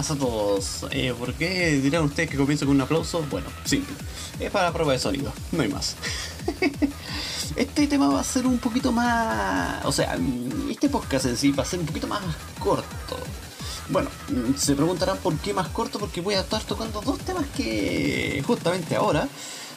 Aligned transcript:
Buenas 0.00 0.10
a 0.10 0.16
todos. 0.16 0.86
Eh, 0.92 1.14
¿Por 1.18 1.34
qué 1.34 1.72
dirán 1.72 2.04
ustedes 2.04 2.30
que 2.30 2.36
comienzo 2.38 2.64
con 2.64 2.74
un 2.74 2.80
aplauso? 2.80 3.22
Bueno, 3.30 3.48
simple. 3.64 3.94
Es 4.38 4.50
para 4.50 4.72
prueba 4.72 4.92
de 4.92 4.98
sonido, 4.98 5.30
no 5.52 5.62
hay 5.62 5.68
más. 5.68 5.96
este 7.56 7.86
tema 7.86 8.08
va 8.08 8.20
a 8.20 8.24
ser 8.24 8.46
un 8.46 8.58
poquito 8.58 8.92
más... 8.92 9.84
O 9.84 9.92
sea, 9.92 10.16
este 10.70 10.88
podcast 10.88 11.26
en 11.26 11.36
sí 11.36 11.50
va 11.50 11.64
a 11.64 11.66
ser 11.66 11.80
un 11.80 11.86
poquito 11.86 12.06
más 12.06 12.22
corto. 12.58 13.18
Bueno, 13.90 14.08
se 14.56 14.74
preguntarán 14.74 15.18
por 15.18 15.36
qué 15.36 15.52
más 15.52 15.68
corto, 15.68 15.98
porque 15.98 16.22
voy 16.22 16.34
a 16.34 16.40
estar 16.40 16.62
tocando 16.62 17.02
dos 17.02 17.18
temas 17.18 17.44
que 17.54 18.42
justamente 18.46 18.96
ahora 18.96 19.28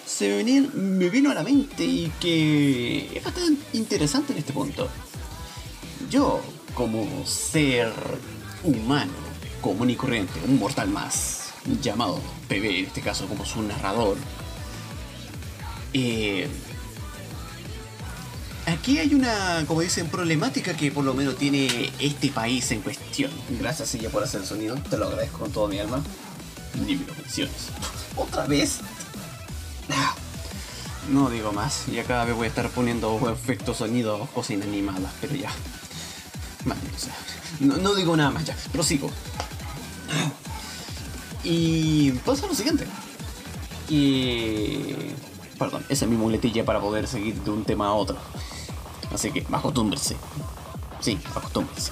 se 0.06 0.42
me, 0.42 0.62
me 0.62 1.10
vino 1.10 1.32
a 1.32 1.34
la 1.34 1.44
mente 1.44 1.84
y 1.84 2.12
que 2.22 3.18
es 3.18 3.24
bastante 3.24 3.62
interesante 3.74 4.32
en 4.32 4.40
este 4.40 4.54
punto. 4.54 4.88
Yo, 6.10 6.40
como 6.76 7.26
ser 7.26 7.92
humano, 8.64 9.33
común 9.64 9.90
y 9.90 9.96
corriente, 9.96 10.34
un 10.46 10.60
mortal 10.60 10.90
más, 10.90 11.54
llamado 11.82 12.20
PB 12.50 12.66
en 12.66 12.86
este 12.86 13.02
caso 13.02 13.26
como 13.28 13.46
su 13.46 13.64
narrador, 13.64 14.18
eh, 15.94 16.48
aquí 18.66 19.00
hay 19.00 19.14
una, 19.14 19.64
como 19.68 19.82
dicen, 19.82 20.08
problemática 20.08 20.76
que 20.76 20.92
por 20.92 21.06
lo 21.06 21.14
menos 21.14 21.38
tiene 21.38 21.92
este 22.00 22.30
país 22.30 22.72
en 22.72 22.82
cuestión. 22.82 23.32
Gracias, 23.60 23.90
Silla, 23.90 24.10
por 24.10 24.24
hacer 24.24 24.42
el 24.42 24.48
sonido, 24.48 24.76
te 24.76 24.98
lo 24.98 25.08
agradezco 25.08 25.40
con 25.40 25.52
toda 25.52 25.70
mi 25.70 25.80
alma. 25.80 26.04
Ni 26.86 26.96
me 26.96 27.06
lo 27.06 27.14
menciones. 27.14 27.70
¿Otra 28.16 28.46
vez? 28.46 28.80
No 31.10 31.30
digo 31.30 31.52
más, 31.52 31.86
ya 31.88 32.04
cada 32.04 32.26
vez 32.26 32.36
voy 32.36 32.46
a 32.46 32.50
estar 32.50 32.70
poniendo 32.70 33.30
efectos 33.30 33.78
sonidos, 33.78 34.30
cosas 34.30 34.52
inanimadas, 34.52 35.12
pero 35.22 35.36
ya. 35.36 35.52
O 36.66 37.00
sea, 37.00 37.14
no, 37.60 37.96
digo 37.96 38.16
nada 38.16 38.32
más 38.32 38.46
ya, 38.46 38.56
prosigo. 38.72 39.10
Y 41.44 42.12
pasa 42.26 42.48
lo 42.48 42.56
siguiente. 42.56 42.88
Que... 43.88 45.14
Perdón, 45.60 45.86
esa 45.90 46.06
es 46.06 46.12
mi 46.12 46.18
muletilla 46.18 46.66
para 46.66 46.80
poder 46.80 47.08
seguir 47.08 47.36
de 47.36 47.52
un 47.52 47.64
tema 47.64 47.88
a 47.88 47.94
otro. 47.94 48.18
Así 49.14 49.32
que, 49.32 49.46
acostúmbrense. 49.52 50.16
Sí, 51.00 51.20
acostúmbrense. 51.36 51.92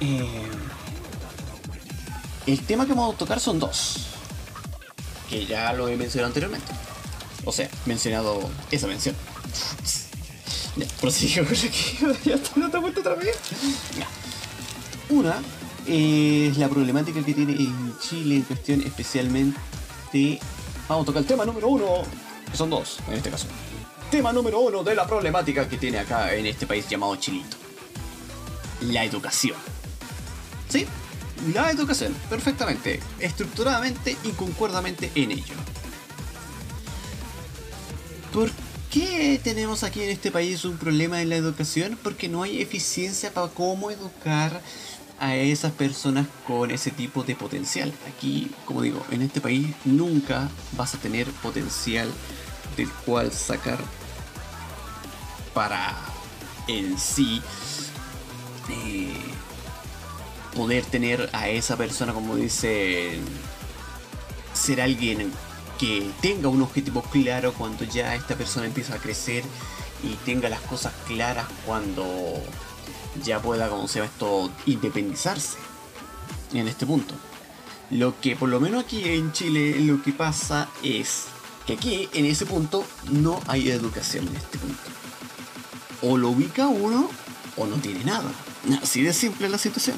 Eh, 0.00 0.50
el 2.46 2.60
tema 2.60 2.86
que 2.86 2.92
vamos 2.92 3.14
a 3.14 3.18
tocar 3.18 3.40
son 3.40 3.58
dos. 3.58 4.06
Que 5.28 5.46
ya 5.46 5.72
lo 5.72 5.88
he 5.88 5.96
mencionado 5.96 6.28
anteriormente. 6.28 6.72
O 7.44 7.52
sea, 7.52 7.68
mencionado 7.86 8.48
esa 8.70 8.86
mención. 8.86 9.16
Ya, 10.76 10.86
prosigo 11.00 11.44
con 11.46 11.54
aquí. 11.54 11.98
Ya 12.24 12.34
está 12.34 12.60
dando 12.60 12.80
vuelta 12.80 13.00
otra 13.00 13.14
vez. 13.14 13.36
Ya. 13.98 14.06
Una 15.08 15.42
es 15.86 16.56
la 16.58 16.68
problemática 16.68 17.24
que 17.24 17.32
tiene 17.32 17.52
en 17.52 17.94
Chile 17.98 18.36
en 18.36 18.42
cuestión, 18.42 18.82
especialmente. 18.82 19.58
Vamos 20.88 21.04
a 21.04 21.06
tocar 21.06 21.22
el 21.22 21.28
tema 21.28 21.44
número 21.44 21.68
uno, 21.68 22.02
que 22.50 22.56
son 22.56 22.70
dos 22.70 22.98
en 23.08 23.14
este 23.14 23.30
caso. 23.30 23.46
Tema 24.10 24.32
número 24.32 24.60
uno 24.60 24.82
de 24.82 24.94
la 24.94 25.06
problemática 25.06 25.68
que 25.68 25.76
tiene 25.76 25.98
acá 25.98 26.34
en 26.34 26.46
este 26.46 26.66
país 26.66 26.88
llamado 26.88 27.16
Chilito: 27.16 27.56
la 28.82 29.04
educación. 29.04 29.56
¿Sí? 30.68 30.86
La 31.52 31.70
educación, 31.70 32.14
perfectamente, 32.30 33.00
estructuradamente 33.20 34.16
y 34.24 34.30
concuerdamente 34.30 35.10
en 35.14 35.32
ello. 35.32 35.54
¿Por 38.32 38.50
qué 38.96 39.38
tenemos 39.44 39.82
aquí 39.82 40.02
en 40.02 40.08
este 40.08 40.30
país 40.30 40.64
un 40.64 40.78
problema 40.78 41.20
en 41.20 41.28
la 41.28 41.36
educación? 41.36 41.98
Porque 42.02 42.30
no 42.30 42.42
hay 42.42 42.62
eficiencia 42.62 43.30
para 43.30 43.48
cómo 43.48 43.90
educar 43.90 44.62
a 45.20 45.36
esas 45.36 45.72
personas 45.72 46.26
con 46.46 46.70
ese 46.70 46.90
tipo 46.90 47.22
de 47.22 47.34
potencial. 47.34 47.92
Aquí, 48.08 48.50
como 48.64 48.80
digo, 48.80 49.04
en 49.10 49.20
este 49.20 49.42
país 49.42 49.66
nunca 49.84 50.48
vas 50.78 50.94
a 50.94 50.98
tener 50.98 51.26
potencial 51.42 52.08
del 52.78 52.88
cual 52.88 53.32
sacar 53.32 53.78
para 55.52 55.94
en 56.66 56.98
sí 56.98 57.42
eh, 58.70 59.12
poder 60.54 60.86
tener 60.86 61.28
a 61.34 61.50
esa 61.50 61.76
persona, 61.76 62.14
como 62.14 62.34
dice, 62.36 63.18
ser 64.54 64.80
alguien 64.80 65.30
que 65.78 66.10
tenga 66.20 66.48
un 66.48 66.62
objetivo 66.62 67.02
claro 67.02 67.52
cuando 67.52 67.84
ya 67.84 68.14
esta 68.14 68.36
persona 68.36 68.66
empieza 68.66 68.94
a 68.94 68.98
crecer 68.98 69.44
y 70.02 70.14
tenga 70.24 70.48
las 70.48 70.60
cosas 70.60 70.92
claras 71.06 71.46
cuando 71.64 72.04
ya 73.24 73.40
pueda, 73.40 73.68
como 73.68 73.88
se 73.88 73.98
llama 73.98 74.10
esto, 74.12 74.50
independizarse 74.66 75.56
en 76.52 76.68
este 76.68 76.86
punto. 76.86 77.14
Lo 77.90 78.20
que 78.20 78.36
por 78.36 78.48
lo 78.48 78.60
menos 78.60 78.84
aquí 78.84 79.04
en 79.04 79.32
Chile 79.32 79.78
lo 79.80 80.02
que 80.02 80.12
pasa 80.12 80.68
es 80.82 81.26
que 81.66 81.74
aquí 81.74 82.08
en 82.12 82.26
ese 82.26 82.46
punto 82.46 82.84
no 83.10 83.40
hay 83.46 83.70
educación 83.70 84.28
en 84.28 84.36
este 84.36 84.58
punto. 84.58 84.82
O 86.02 86.16
lo 86.18 86.30
ubica 86.30 86.68
uno 86.68 87.08
o 87.56 87.66
no 87.66 87.76
tiene 87.76 88.04
nada. 88.04 88.30
Así 88.82 89.02
de 89.02 89.12
simple 89.12 89.48
la 89.48 89.58
situación. 89.58 89.96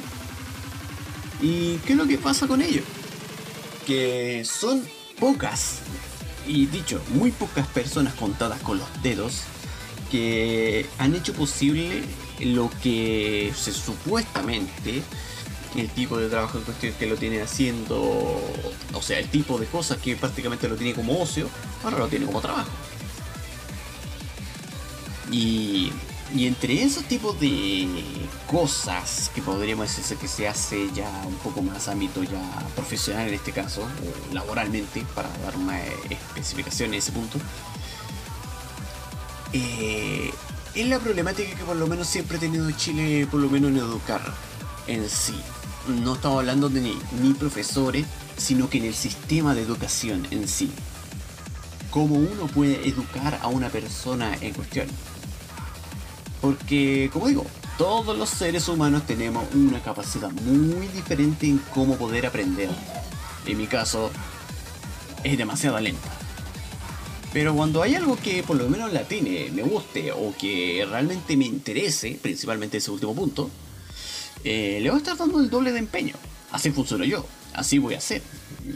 ¿Y 1.41 1.77
qué 1.79 1.93
es 1.93 1.99
lo 1.99 2.07
que 2.07 2.19
pasa 2.19 2.47
con 2.47 2.63
ello? 2.63 2.83
Que 3.87 4.45
son 4.45 4.83
pocas, 5.21 5.81
y 6.47 6.67
dicho, 6.67 7.03
muy 7.11 7.31
pocas 7.31 7.67
personas 7.67 8.15
contadas 8.15 8.61
con 8.63 8.79
los 8.79 9.03
dedos 9.03 9.43
que 10.11 10.87
han 10.99 11.15
hecho 11.15 11.35
posible 11.35 12.03
lo 12.41 12.71
que 12.83 13.53
se 13.57 13.73
supuestamente 13.73 15.03
el 15.77 15.91
tipo 15.91 16.17
de 16.17 16.29
trabajo 16.29 16.59
en 16.59 16.65
cuestión 16.65 16.95
que 16.95 17.07
lo 17.07 17.17
tiene 17.17 17.43
haciendo, 17.43 18.01
o 18.01 19.03
sea, 19.03 19.19
el 19.19 19.29
tipo 19.29 19.59
de 19.59 19.67
cosas 19.67 19.99
que 19.99 20.17
prácticamente 20.17 20.69
lo 20.69 20.77
tiene 20.77 20.95
como 20.95 21.21
ocio, 21.21 21.49
ahora 21.85 21.99
lo 21.99 22.09
tiene 22.09 22.27
como 22.27 22.41
trabajo. 22.41 22.71
Y, 25.31 25.93
y 26.35 26.47
entre 26.47 26.83
esos 26.83 27.05
tipos 27.05 27.39
de 27.41 27.89
cosas 28.51 29.31
que 29.35 29.41
podríamos 29.41 29.95
decir 29.97 30.17
que 30.19 30.29
se 30.29 30.47
hace 30.47 30.91
ya 30.95 31.11
un 31.27 31.35
poco 31.37 31.63
más 31.63 31.89
ámbito 31.89 32.23
ya 32.23 32.41
profesional 32.75 33.29
en 33.29 33.35
este 33.35 33.53
caso, 33.53 33.83
o 33.83 34.35
laboralmente, 34.35 35.05
para 35.15 35.29
dar 35.39 35.57
una 35.57 35.81
especificación 36.11 36.93
en 36.93 36.99
ese 36.99 37.13
punto, 37.13 37.39
eh, 39.53 40.31
es 40.75 40.87
la 40.87 40.99
problemática 40.99 41.57
que 41.57 41.65
por 41.65 41.77
lo 41.77 41.87
menos 41.87 42.07
siempre 42.07 42.37
ha 42.37 42.41
tenido 42.41 42.71
Chile, 42.73 43.27
por 43.31 43.41
lo 43.41 43.49
menos 43.49 43.71
en 43.71 43.79
educar 43.79 44.21
en 44.87 45.09
sí. 45.09 45.41
No 45.89 46.15
estamos 46.15 46.41
hablando 46.41 46.69
de 46.69 46.83
ni, 46.83 46.99
ni 47.23 47.33
profesores, 47.33 48.07
sino 48.37 48.69
que 48.69 48.79
en 48.79 48.85
el 48.85 48.95
sistema 48.95 49.55
de 49.55 49.63
educación 49.63 50.27
en 50.31 50.47
sí. 50.47 50.71
Cómo 51.91 52.17
uno 52.17 52.47
puede 52.49 52.87
educar 52.87 53.39
a 53.41 53.49
una 53.49 53.71
persona 53.71 54.37
en 54.43 54.53
cuestión. 54.53 54.89
Porque, 56.41 57.11
como 57.13 57.29
digo, 57.29 57.45
todos 57.77 58.17
los 58.17 58.29
seres 58.29 58.69
humanos 58.69 59.07
tenemos 59.07 59.45
una 59.55 59.81
capacidad 59.83 60.31
muy 60.31 60.87
diferente 60.89 61.47
en 61.47 61.59
cómo 61.75 61.97
poder 61.97 62.27
aprender. 62.27 62.71
En 63.47 63.59
mi 63.59 63.67
caso, 63.67 64.11
es 65.25 65.39
demasiado 65.39 65.79
lenta. 65.81 66.09
Pero 67.33 67.55
cuando 67.55 67.83
hay 67.83 67.95
algo 67.95 68.17
que 68.17 68.43
por 68.43 68.57
lo 68.57 68.69
menos 68.69 68.93
la 68.93 69.05
tiene, 69.05 69.51
me 69.53 69.63
guste 69.63 70.13
o 70.13 70.35
que 70.39 70.87
realmente 70.89 71.37
me 71.37 71.45
interese, 71.45 72.19
principalmente 72.21 72.79
ese 72.79 72.91
último 72.91 73.15
punto, 73.15 73.51
eh, 74.45 74.79
le 74.83 74.89
voy 74.91 74.97
a 74.97 74.99
estar 74.99 75.17
dando 75.17 75.41
el 75.41 75.51
doble 75.51 75.73
de 75.73 75.79
empeño. 75.79 76.15
Así 76.51 76.71
funciono 76.71 77.05
yo, 77.05 77.27
así 77.53 77.79
voy 77.79 77.95
a 77.95 77.99
hacer. 77.99 78.23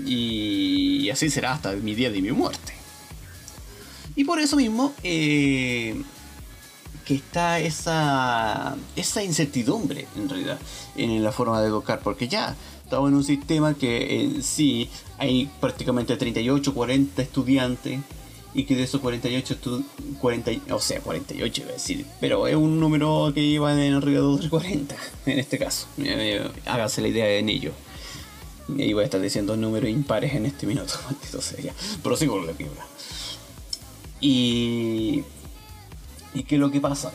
Y 0.06 1.08
así 1.10 1.30
será 1.30 1.52
hasta 1.54 1.72
mi 1.72 1.94
día 1.94 2.10
de 2.10 2.20
mi 2.20 2.32
muerte. 2.32 2.74
Y 4.14 4.24
por 4.24 4.38
eso 4.38 4.56
mismo, 4.56 4.94
eh, 5.02 6.02
que 7.04 7.14
está 7.14 7.58
esa, 7.60 8.76
esa 8.96 9.22
incertidumbre 9.22 10.06
en 10.16 10.28
realidad 10.28 10.58
en 10.96 11.22
la 11.22 11.32
forma 11.32 11.60
de 11.60 11.69
educar, 11.69 12.00
porque 12.02 12.28
ya 12.28 12.56
estamos 12.84 13.08
en 13.08 13.16
un 13.16 13.25
sistema 13.25 13.75
que 13.75 14.20
en 14.20 14.43
sí 14.43 14.88
hay 15.19 15.50
prácticamente 15.60 16.16
38, 16.16 16.75
40 16.75 17.22
estudiantes 17.22 18.00
y 18.54 18.64
que 18.64 18.76
de 18.76 18.82
esos 18.82 19.00
48, 19.00 19.58
40, 20.20 20.75
o 20.75 20.81
sea, 20.81 21.00
48 21.00 21.62
iba 21.62 21.70
a 21.70 21.72
decir, 21.72 22.06
pero 22.20 22.46
es 22.46 22.54
un 22.54 22.78
número 22.78 23.32
que 23.34 23.40
iba 23.40 23.72
en 23.72 23.94
alrededor 23.94 24.40
de 24.40 24.48
40 24.48 24.94
en 25.26 25.38
este 25.38 25.58
caso. 25.58 25.87
Eh, 25.98 26.46
hágase 26.66 27.00
la 27.00 27.08
idea 27.08 27.31
en 27.31 27.48
ello. 27.48 27.72
Voy 28.69 29.00
a 29.00 29.05
estar 29.05 29.20
diciendo 29.20 29.56
números 29.56 29.90
impares 29.90 30.34
en 30.34 30.46
este 30.46 30.66
minuto, 30.66 30.94
sea 31.40 31.60
ya. 31.60 31.75
Prosigo 32.02 32.34
con 32.34 32.46
la 32.46 32.55
fibra. 32.55 32.87
Y. 34.20 35.25
¿Y 36.34 36.44
qué 36.44 36.56
es 36.56 36.61
lo 36.61 36.70
que 36.70 36.81
pasa? 36.81 37.12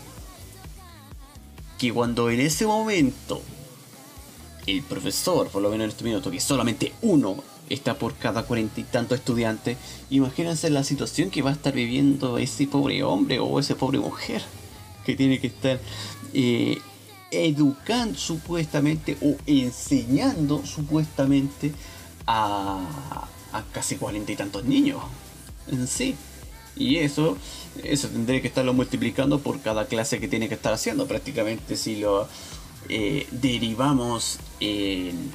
Que 1.78 1.94
cuando 1.94 2.30
en 2.30 2.40
ese 2.40 2.66
momento 2.66 3.42
el 4.66 4.84
profesor, 4.84 5.48
por 5.50 5.62
lo 5.62 5.70
menos 5.70 5.86
en 5.86 5.92
este 5.92 6.04
minuto, 6.04 6.30
que 6.30 6.40
solamente 6.40 6.94
uno 7.02 7.44
está 7.70 7.98
por 7.98 8.16
cada 8.16 8.44
cuarenta 8.44 8.80
y 8.80 8.84
tantos 8.84 9.20
estudiantes, 9.20 9.78
imagínense 10.10 10.70
la 10.70 10.84
situación 10.84 11.30
que 11.30 11.42
va 11.42 11.52
a 11.52 11.54
estar 11.54 11.74
viviendo 11.74 12.38
ese 12.38 12.68
pobre 12.68 13.04
hombre 13.04 13.40
o 13.40 13.60
esa 13.60 13.76
pobre 13.76 14.00
mujer 14.00 14.42
que 15.06 15.16
tiene 15.16 15.40
que 15.40 15.48
estar 15.48 15.80
eh, 16.34 16.80
educando 17.32 18.18
supuestamente 18.18 19.18
o 19.22 19.36
enseñando 19.46 20.66
supuestamente 20.66 21.74
a, 22.26 23.28
a 23.54 23.64
casi 23.72 23.96
cuarenta 23.96 24.32
y 24.32 24.36
tantos 24.36 24.66
niños 24.66 25.02
en 25.72 25.88
sí. 25.88 26.16
Y 26.78 26.98
eso, 26.98 27.38
eso 27.84 28.08
tendré 28.08 28.42
que 28.42 28.48
estarlo 28.48 28.74
multiplicando 28.74 29.40
por 29.40 29.62
cada 29.62 29.86
clase 29.86 30.20
que 30.20 30.28
tiene 30.28 30.48
que 30.48 30.56
estar 30.56 30.74
haciendo. 30.74 31.08
Prácticamente 31.08 31.76
si 31.76 31.98
lo 31.98 32.28
eh, 32.90 33.28
derivamos 33.32 34.40
en, 34.60 35.32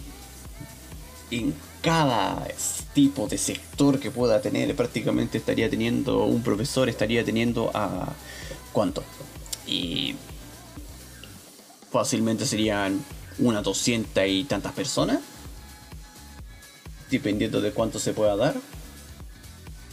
en 1.30 1.54
cada 1.82 2.46
tipo 2.94 3.26
de 3.26 3.38
sector 3.38 3.98
que 3.98 4.10
pueda 4.10 4.40
tener, 4.40 4.74
prácticamente 4.76 5.38
estaría 5.38 5.68
teniendo 5.68 6.24
un 6.24 6.42
profesor, 6.42 6.88
estaría 6.88 7.24
teniendo 7.24 7.70
a... 7.74 8.12
¿Cuánto? 8.72 9.02
Y 9.66 10.14
fácilmente 11.90 12.46
serían 12.46 13.04
unas 13.38 13.64
doscientas 13.64 14.26
y 14.28 14.44
tantas 14.44 14.72
personas, 14.72 15.18
dependiendo 17.10 17.60
de 17.60 17.72
cuánto 17.72 17.98
se 17.98 18.14
pueda 18.14 18.36
dar. 18.36 18.54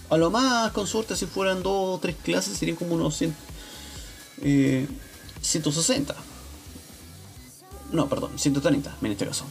A 0.10 0.18
lo 0.18 0.32
más, 0.32 0.72
con 0.72 0.88
suerte, 0.88 1.16
si 1.16 1.28
fueran 1.28 1.62
dos 1.62 1.98
o 1.98 2.00
tres 2.00 2.16
clases, 2.24 2.58
serían 2.58 2.78
como 2.78 2.96
unos 2.96 3.16
100, 3.16 3.36
160. 5.42 6.14
Eh, 6.14 6.18
no, 7.92 8.08
perdón, 8.08 8.32
130 8.38 8.98
en 9.02 9.12
este 9.12 9.26
caso. 9.26 9.46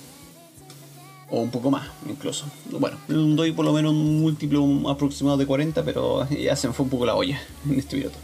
O 1.30 1.40
un 1.40 1.50
poco 1.50 1.70
más, 1.70 1.88
incluso. 2.08 2.46
Bueno, 2.70 2.96
doy 3.06 3.52
por 3.52 3.64
lo 3.64 3.72
menos 3.72 3.92
un 3.92 4.20
múltiplo 4.20 4.88
aproximado 4.88 5.36
de 5.36 5.46
40, 5.46 5.84
pero 5.84 6.28
ya 6.30 6.56
se 6.56 6.68
me 6.68 6.74
fue 6.74 6.84
un 6.84 6.90
poco 6.90 7.06
la 7.06 7.14
olla 7.14 7.40
en 7.68 7.78
este 7.78 7.96
minuto. 7.96 8.18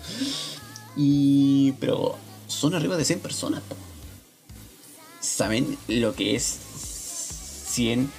Y. 0.96 1.72
Pero 1.80 2.16
son 2.48 2.74
arriba 2.74 2.96
de 2.96 3.04
100 3.04 3.20
personas. 3.20 3.62
¿Saben 5.20 5.78
lo 5.88 6.14
que 6.14 6.34
es 6.34 6.58
100 7.68 8.10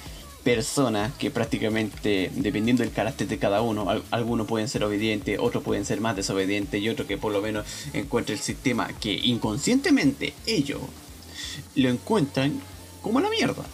personas 0.46 1.12
que 1.14 1.32
prácticamente, 1.32 2.30
dependiendo 2.36 2.84
del 2.84 2.92
carácter 2.92 3.26
de 3.26 3.36
cada 3.36 3.62
uno, 3.62 3.88
algunos 4.12 4.46
pueden 4.46 4.68
ser 4.68 4.84
obedientes, 4.84 5.40
otros 5.40 5.64
pueden 5.64 5.84
ser 5.84 6.00
más 6.00 6.14
desobedientes 6.14 6.80
y 6.80 6.88
otros 6.88 7.08
que 7.08 7.18
por 7.18 7.32
lo 7.32 7.42
menos 7.42 7.66
encuentren 7.92 8.38
el 8.38 8.44
sistema 8.44 8.86
que 9.00 9.12
inconscientemente 9.12 10.34
ellos 10.46 10.78
lo 11.74 11.88
encuentran 11.88 12.60
como 13.02 13.20
la 13.20 13.28
mierda. 13.28 13.64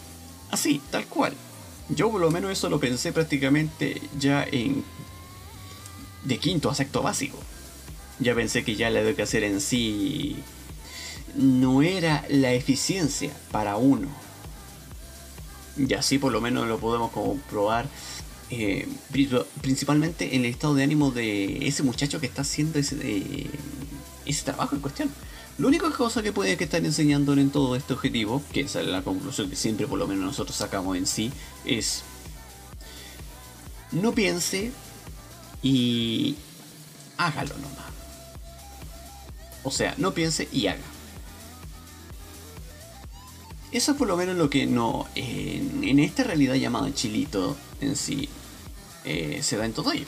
Así, 0.51 0.81
tal 0.91 1.05
cual. 1.09 1.35
Yo 1.91 2.11
por 2.11 2.23
lo 2.23 2.31
menos 2.31 2.51
eso 2.51 2.71
lo 2.71 2.81
pensé 2.81 3.13
prácticamente 3.13 4.01
ya 4.19 4.43
en... 4.51 4.83
de 6.25 6.39
quinto 6.39 6.71
a 6.71 6.75
sexto 6.75 7.03
básico. 7.03 7.37
Ya 8.19 8.35
pensé 8.35 8.65
que 8.65 8.77
ya 8.77 8.89
la 8.89 9.01
educación 9.01 9.45
en 9.45 9.61
sí 9.61 10.37
no 11.35 11.83
era 11.83 12.25
la 12.31 12.55
eficiencia 12.55 13.31
para 13.51 13.77
uno. 13.77 14.09
Y 15.77 15.95
así 15.95 16.19
por 16.19 16.33
lo 16.33 16.41
menos 16.41 16.69
lo 16.69 16.79
podemos 16.79 17.11
comprobar 17.13 17.87
eh, 18.51 18.87
principalmente 19.63 20.37
en 20.37 20.45
el 20.45 20.51
estado 20.51 20.75
de 20.75 20.83
ánimo 20.83 21.11
de 21.11 21.67
ese 21.67 21.83
muchacho 21.83 22.21
que 22.21 22.27
está 22.27 22.43
haciendo 22.43 22.79
ese, 22.79 22.97
eh, 23.03 23.51
ese 24.27 24.45
trabajo 24.45 24.75
en 24.75 24.83
cuestión. 24.83 25.11
La 25.59 25.67
única 25.67 25.91
cosa 25.91 26.23
que 26.23 26.33
puede 26.33 26.57
que 26.57 26.65
estar 26.65 26.85
enseñándole 26.85 27.43
en 27.43 27.51
todo 27.51 27.77
este 27.77 27.93
objetivo, 27.93 28.43
que 28.53 28.63
es 28.63 28.75
la 28.75 29.03
conclusión 29.03 29.51
que 29.51 29.57
siempre 29.57 29.87
por 29.87 29.99
lo 29.99 30.07
menos 30.07 30.25
nosotros 30.25 30.57
sacamos 30.57 30.97
en 30.97 31.07
sí, 31.07 31.31
es 31.65 32.03
no 33.93 34.13
piense 34.13 34.73
y 35.63 36.37
hágalo 37.19 37.55
nomás. 37.57 37.93
O 39.63 39.71
sea, 39.71 39.95
no 39.99 40.13
piense 40.13 40.49
y 40.51 40.67
haga. 40.67 40.92
Eso 43.73 43.93
es 43.93 43.99
por 43.99 44.07
lo 44.07 44.19
menos 44.19 44.37
lo 44.37 44.51
que 44.51 44.67
no. 44.67 45.07
En, 45.15 45.99
esta 45.99 46.25
realidad 46.25 46.55
llamada 46.55 46.93
Chilito 46.93 47.57
en 47.81 47.97
sí 47.97 48.29
eh, 49.05 49.41
se 49.43 49.57
da 49.57 49.65
en 49.65 49.73
todo 49.73 49.93
ello. 49.93 50.05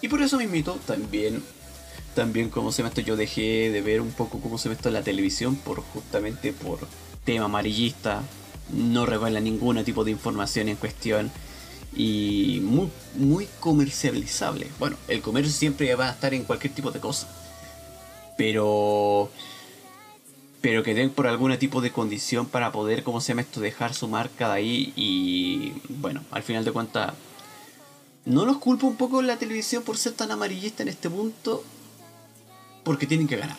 Y 0.00 0.08
por 0.08 0.20
eso 0.20 0.36
mismito 0.36 0.78
también. 0.84 1.42
También 2.16 2.50
como 2.50 2.72
se 2.72 2.82
me 2.82 2.90
esto 2.90 3.00
yo 3.00 3.16
dejé 3.16 3.70
de 3.70 3.80
ver 3.80 4.02
un 4.02 4.10
poco 4.10 4.38
cómo 4.40 4.58
se 4.58 4.68
ve 4.68 4.74
esto 4.74 4.88
en 4.88 4.94
la 4.94 5.02
televisión 5.02 5.56
por 5.56 5.80
justamente 5.80 6.52
por 6.52 6.80
tema 7.24 7.46
amarillista. 7.46 8.22
No 8.70 9.06
revela 9.06 9.40
ningún 9.40 9.82
tipo 9.84 10.04
de 10.04 10.10
información 10.10 10.68
en 10.68 10.76
cuestión. 10.76 11.30
Y 11.94 12.60
muy, 12.64 12.90
muy 13.14 13.48
comercializable. 13.60 14.66
Bueno, 14.80 14.96
el 15.08 15.22
comercio 15.22 15.52
siempre 15.52 15.94
va 15.94 16.08
a 16.08 16.12
estar 16.12 16.34
en 16.34 16.42
cualquier 16.42 16.74
tipo 16.74 16.90
de 16.90 16.98
cosa. 16.98 17.28
Pero 18.36 19.30
pero 20.62 20.84
que 20.84 20.94
den 20.94 21.10
por 21.10 21.26
algún 21.26 21.54
tipo 21.58 21.80
de 21.80 21.90
condición 21.90 22.46
para 22.46 22.70
poder, 22.70 23.02
como 23.02 23.20
se 23.20 23.28
llama 23.28 23.42
esto, 23.42 23.60
dejar 23.60 23.94
su 23.94 24.06
marca 24.06 24.48
de 24.48 24.54
ahí 24.54 24.92
y 24.94 25.72
bueno, 25.88 26.22
al 26.30 26.44
final 26.44 26.64
de 26.64 26.70
cuentas, 26.70 27.12
no 28.24 28.46
los 28.46 28.58
culpo 28.58 28.86
un 28.86 28.96
poco 28.96 29.20
la 29.22 29.36
televisión 29.36 29.82
por 29.82 29.98
ser 29.98 30.12
tan 30.12 30.30
amarillista 30.30 30.84
en 30.84 30.88
este 30.88 31.10
punto, 31.10 31.64
porque 32.84 33.08
tienen 33.08 33.26
que 33.26 33.36
ganar. 33.36 33.58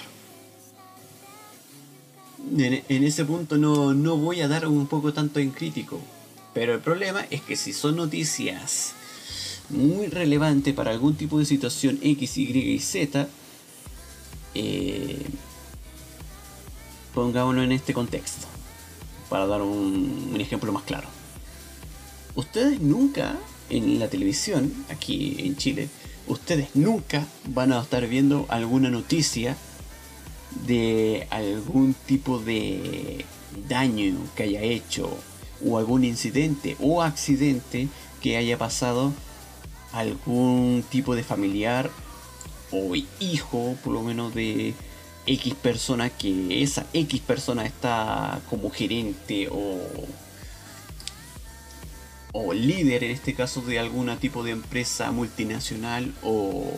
En, 2.57 3.03
ese 3.03 3.25
punto 3.25 3.57
no, 3.57 3.93
no 3.93 4.17
voy 4.17 4.41
a 4.41 4.47
dar 4.47 4.65
un 4.67 4.87
poco 4.87 5.13
tanto 5.13 5.41
en 5.41 5.51
crítico, 5.51 5.99
pero 6.53 6.73
el 6.73 6.79
problema 6.79 7.25
es 7.29 7.41
que 7.41 7.57
si 7.57 7.73
son 7.73 7.97
noticias 7.97 8.93
muy 9.69 10.07
relevantes 10.07 10.73
para 10.73 10.91
algún 10.91 11.15
tipo 11.15 11.37
de 11.39 11.45
situación 11.45 11.99
X, 12.01 12.37
Y 12.37 12.57
y 12.57 12.79
Z, 12.79 13.27
eh, 14.55 15.25
Pongámoslo 17.13 17.61
en 17.61 17.71
este 17.71 17.93
contexto, 17.93 18.47
para 19.29 19.45
dar 19.45 19.61
un, 19.61 20.35
ejemplo 20.39 20.71
más 20.71 20.83
claro. 20.83 21.07
Ustedes 22.35 22.81
nunca 22.81 23.35
en 23.69 23.99
la 23.99 24.07
televisión, 24.07 24.73
aquí 24.89 25.35
en 25.39 25.55
Chile, 25.55 25.89
ustedes 26.27 26.69
nunca 26.75 27.25
van 27.47 27.71
a 27.71 27.81
estar 27.81 28.07
viendo 28.07 28.45
alguna 28.49 28.89
noticia 28.89 29.55
de 30.65 31.27
algún 31.29 31.93
tipo 31.93 32.39
de 32.39 33.25
daño 33.67 34.15
que 34.35 34.43
haya 34.43 34.61
hecho 34.61 35.17
o 35.65 35.77
algún 35.77 36.03
incidente 36.03 36.75
o 36.79 37.01
accidente 37.01 37.87
que 38.21 38.37
haya 38.37 38.57
pasado 38.57 39.13
algún 39.91 40.83
tipo 40.89 41.15
de 41.15 41.23
familiar 41.23 41.91
o 42.71 42.95
hijo 43.19 43.75
por 43.83 43.93
lo 43.93 44.01
menos 44.01 44.33
de 44.33 44.73
X 45.25 45.53
persona 45.55 46.09
que 46.09 46.63
esa 46.63 46.85
X 46.93 47.21
persona 47.21 47.65
está 47.65 48.41
como 48.49 48.69
gerente 48.69 49.47
o, 49.49 49.79
o 52.33 52.53
líder 52.53 53.03
en 53.05 53.11
este 53.11 53.33
caso 53.33 53.61
de 53.61 53.79
algún 53.79 54.15
tipo 54.17 54.43
de 54.43 54.51
empresa 54.51 55.11
multinacional 55.11 56.13
o, 56.23 56.71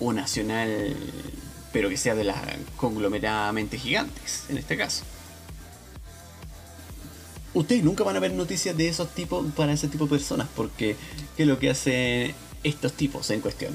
o 0.00 0.12
nacional 0.12 0.96
pero 1.72 1.88
que 1.88 1.96
sea 1.96 2.14
de 2.14 2.24
las 2.24 2.36
conglomeradamente 2.76 3.78
gigantes 3.78 4.44
en 4.48 4.58
este 4.58 4.76
caso. 4.76 5.04
Ustedes 7.54 7.84
nunca 7.84 8.02
van 8.04 8.16
a 8.16 8.20
ver 8.20 8.32
noticias 8.32 8.76
de 8.76 8.88
esos 8.88 9.14
tipos 9.14 9.46
para 9.54 9.72
ese 9.72 9.88
tipo 9.88 10.04
de 10.04 10.10
personas 10.10 10.48
porque 10.54 10.96
¿qué 11.36 11.44
es 11.44 11.48
lo 11.48 11.58
que 11.58 11.70
hacen 11.70 12.34
estos 12.62 12.92
tipos 12.92 13.30
en 13.30 13.40
cuestión? 13.40 13.74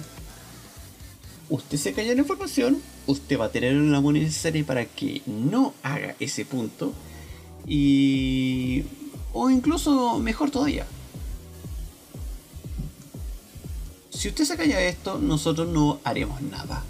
usted 1.49 1.77
se 1.77 1.93
calla 1.93 2.13
la 2.13 2.21
información, 2.21 2.81
usted 3.11 3.39
va 3.39 3.45
a 3.45 3.51
tener 3.51 3.75
una 3.75 4.01
moneda 4.01 4.25
necesaria 4.25 4.65
para 4.65 4.85
que 4.85 5.21
no 5.25 5.73
haga 5.83 6.15
ese 6.19 6.45
punto 6.45 6.93
Y... 7.65 8.83
O 9.31 9.49
incluso 9.49 10.17
mejor 10.17 10.49
todavía. 10.49 10.87
Si 14.09 14.27
usted 14.27 14.43
se 14.43 14.57
calla 14.57 14.81
esto, 14.81 15.19
nosotros 15.19 15.67
no 15.67 15.99
haremos 16.03 16.41
nada 16.41 16.83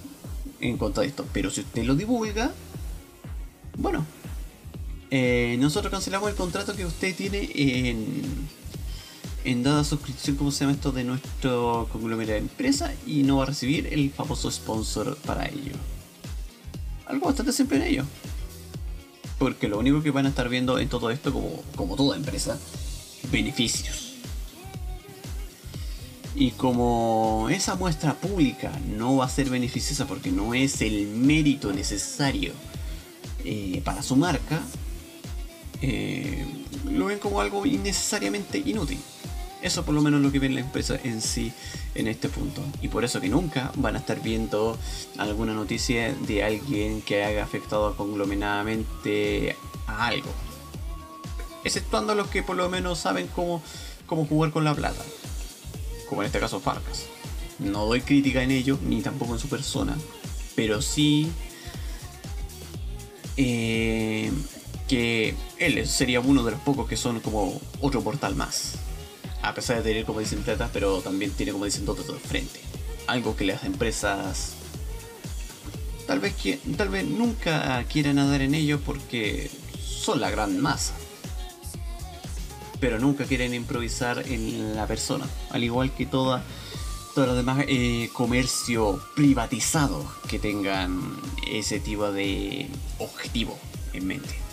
en 0.62 0.78
cuanto 0.78 1.02
a 1.02 1.06
esto. 1.06 1.26
Pero 1.34 1.52
si 1.52 1.62
usted 1.62 1.84
lo 1.84 1.96
divulga, 1.96 2.54
bueno, 3.78 4.06
eh, 5.12 5.58
nosotros 5.60 5.92
cancelamos 5.92 6.30
el 6.30 6.36
contrato 6.36 6.74
que 6.76 6.86
usted 6.86 7.14
tiene 7.14 7.50
en, 7.54 8.24
en 9.44 9.62
dada 9.62 9.84
suscripción, 9.84 10.38
como 10.38 10.52
se 10.52 10.62
llama 10.62 10.76
esto, 10.76 10.94
de 10.94 11.04
nuestro 11.04 11.90
conglomerado 11.92 12.36
de 12.36 12.40
empresa 12.40 12.94
y 13.06 13.24
no 13.24 13.38
va 13.38 13.44
a 13.44 13.48
recibir 13.48 13.88
el 13.92 14.12
famoso 14.12 14.50
sponsor 14.50 15.18
para 15.18 15.46
ello. 15.46 15.74
Algo 17.10 17.26
bastante 17.26 17.52
simple 17.52 17.78
en 17.78 17.84
ello. 17.84 18.06
Porque 19.38 19.68
lo 19.68 19.80
único 19.80 20.02
que 20.02 20.12
van 20.12 20.26
a 20.26 20.30
estar 20.30 20.48
viendo 20.48 20.80
en 20.80 20.90
todo 20.90 21.10
esto, 21.10 21.34
como, 21.34 21.64
como 21.76 21.96
toda 21.96 22.16
empresa, 22.16 22.58
beneficios. 23.32 24.14
Y 26.36 26.52
como 26.52 27.48
esa 27.50 27.76
muestra 27.76 28.14
pública 28.14 28.72
no 28.96 29.18
va 29.18 29.26
a 29.26 29.30
ser 29.30 29.50
beneficiosa 29.50 30.06
porque 30.06 30.32
no 30.32 30.54
es 30.54 30.82
el 30.82 31.08
mérito 31.08 31.74
necesario 31.74 32.54
eh, 33.44 33.82
para 33.84 34.04
su 34.04 34.16
marca, 34.16 34.62
eh, 35.82 36.46
lo 36.86 37.06
ven 37.06 37.20
como 37.20 37.42
algo 37.42 37.66
innecesariamente 37.66 38.60
inútil. 38.60 39.00
Eso 39.62 39.84
por 39.84 39.94
lo 39.94 40.02
menos 40.02 40.22
lo 40.22 40.32
que 40.32 40.40
ven 40.40 40.56
la 40.56 40.62
empresa 40.62 40.98
en 41.04 41.22
sí 41.22 41.52
en 41.96 42.08
este 42.08 42.30
punto. 42.30 42.64
Y 42.82 42.88
por 42.88 43.04
eso 43.04 43.20
que 43.20 43.28
nunca 43.30 43.72
van 43.76 43.96
a 43.96 44.00
estar 44.00 44.22
viendo 44.22 44.78
alguna 45.18 45.54
noticia 45.54 46.14
de 46.14 46.44
alguien 46.44 47.02
que 47.02 47.24
haya 47.24 47.44
afectado 47.44 47.96
conglomeradamente 47.98 49.56
a 49.88 50.08
algo. 50.08 50.30
Exceptuando 51.64 52.16
los 52.16 52.28
que 52.28 52.42
por 52.42 52.56
lo 52.56 52.70
menos 52.70 53.00
saben 53.00 53.28
cómo, 53.28 53.62
cómo 54.06 54.26
jugar 54.26 54.52
con 54.52 54.64
la 54.64 54.74
plata. 54.74 55.04
Como 56.08 56.22
en 56.22 56.28
este 56.28 56.40
caso 56.40 56.60
Farcas. 56.62 57.06
No 57.60 57.86
doy 57.86 58.00
crítica 58.00 58.42
en 58.42 58.52
ello, 58.52 58.80
ni 58.82 59.02
tampoco 59.02 59.34
en 59.34 59.40
su 59.40 59.50
persona. 59.50 59.98
Pero 60.56 60.82
sí 60.82 61.30
eh, 63.36 64.32
que 64.88 65.36
él 65.58 65.86
sería 65.86 66.22
uno 66.22 66.44
de 66.44 66.52
los 66.52 66.60
pocos 66.62 66.88
que 66.88 66.98
son 66.98 67.20
como 67.20 67.60
otro 67.82 68.02
portal 68.02 68.36
más. 68.36 68.76
A 69.42 69.54
pesar 69.54 69.78
de 69.78 69.84
tener, 69.84 70.06
como 70.06 70.20
dicen, 70.20 70.44
plata, 70.44 70.70
pero 70.74 71.02
también 71.02 71.32
tiene, 71.32 71.52
como 71.52 71.66
dicen, 71.66 71.86
de 71.86 71.94
frente. 71.94 72.60
Algo 73.08 73.36
que 73.36 73.46
las 73.46 73.64
empresas 73.64 74.54
tal 76.10 76.20
vez, 76.20 76.34
tal 76.76 76.90
vez 76.90 77.06
nunca 77.06 77.84
quieran 77.84 78.16
nadar 78.16 78.42
en 78.42 78.56
ello 78.56 78.80
porque 78.80 79.52
son 79.80 80.20
la 80.20 80.32
gran 80.32 80.60
masa. 80.60 80.96
Pero 82.80 82.98
nunca 82.98 83.26
quieren 83.26 83.54
improvisar 83.54 84.26
en 84.28 84.76
la 84.76 84.88
persona. 84.88 85.28
Al 85.52 85.64
igual 85.64 85.94
que 85.94 86.08
toda, 86.08 86.44
todos 87.14 87.36
demás 87.36 87.64
eh, 87.68 88.10
comercio 88.12 89.00
privatizado 89.16 90.04
que 90.28 90.40
tengan 90.40 91.16
ese 91.48 91.80
tipo 91.80 92.12
de 92.12 92.68
objetivo 92.98 93.56
en 93.94 94.08
mente. 94.08 94.49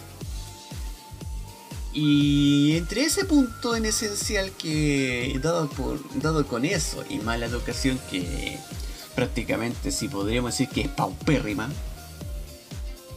Y 1.98 2.76
entre 2.76 3.04
ese 3.04 3.24
punto 3.24 3.74
en 3.74 3.86
esencial 3.86 4.52
que, 4.52 5.40
dado, 5.42 6.46
con 6.46 6.66
eso 6.66 7.02
y 7.08 7.20
mala 7.20 7.46
educación 7.46 7.98
que 8.10 8.58
prácticamente 9.14 9.90
si 9.90 10.06
podríamos 10.06 10.50
decir 10.50 10.68
que 10.68 10.82
es 10.82 10.88
paupérrima, 10.88 11.70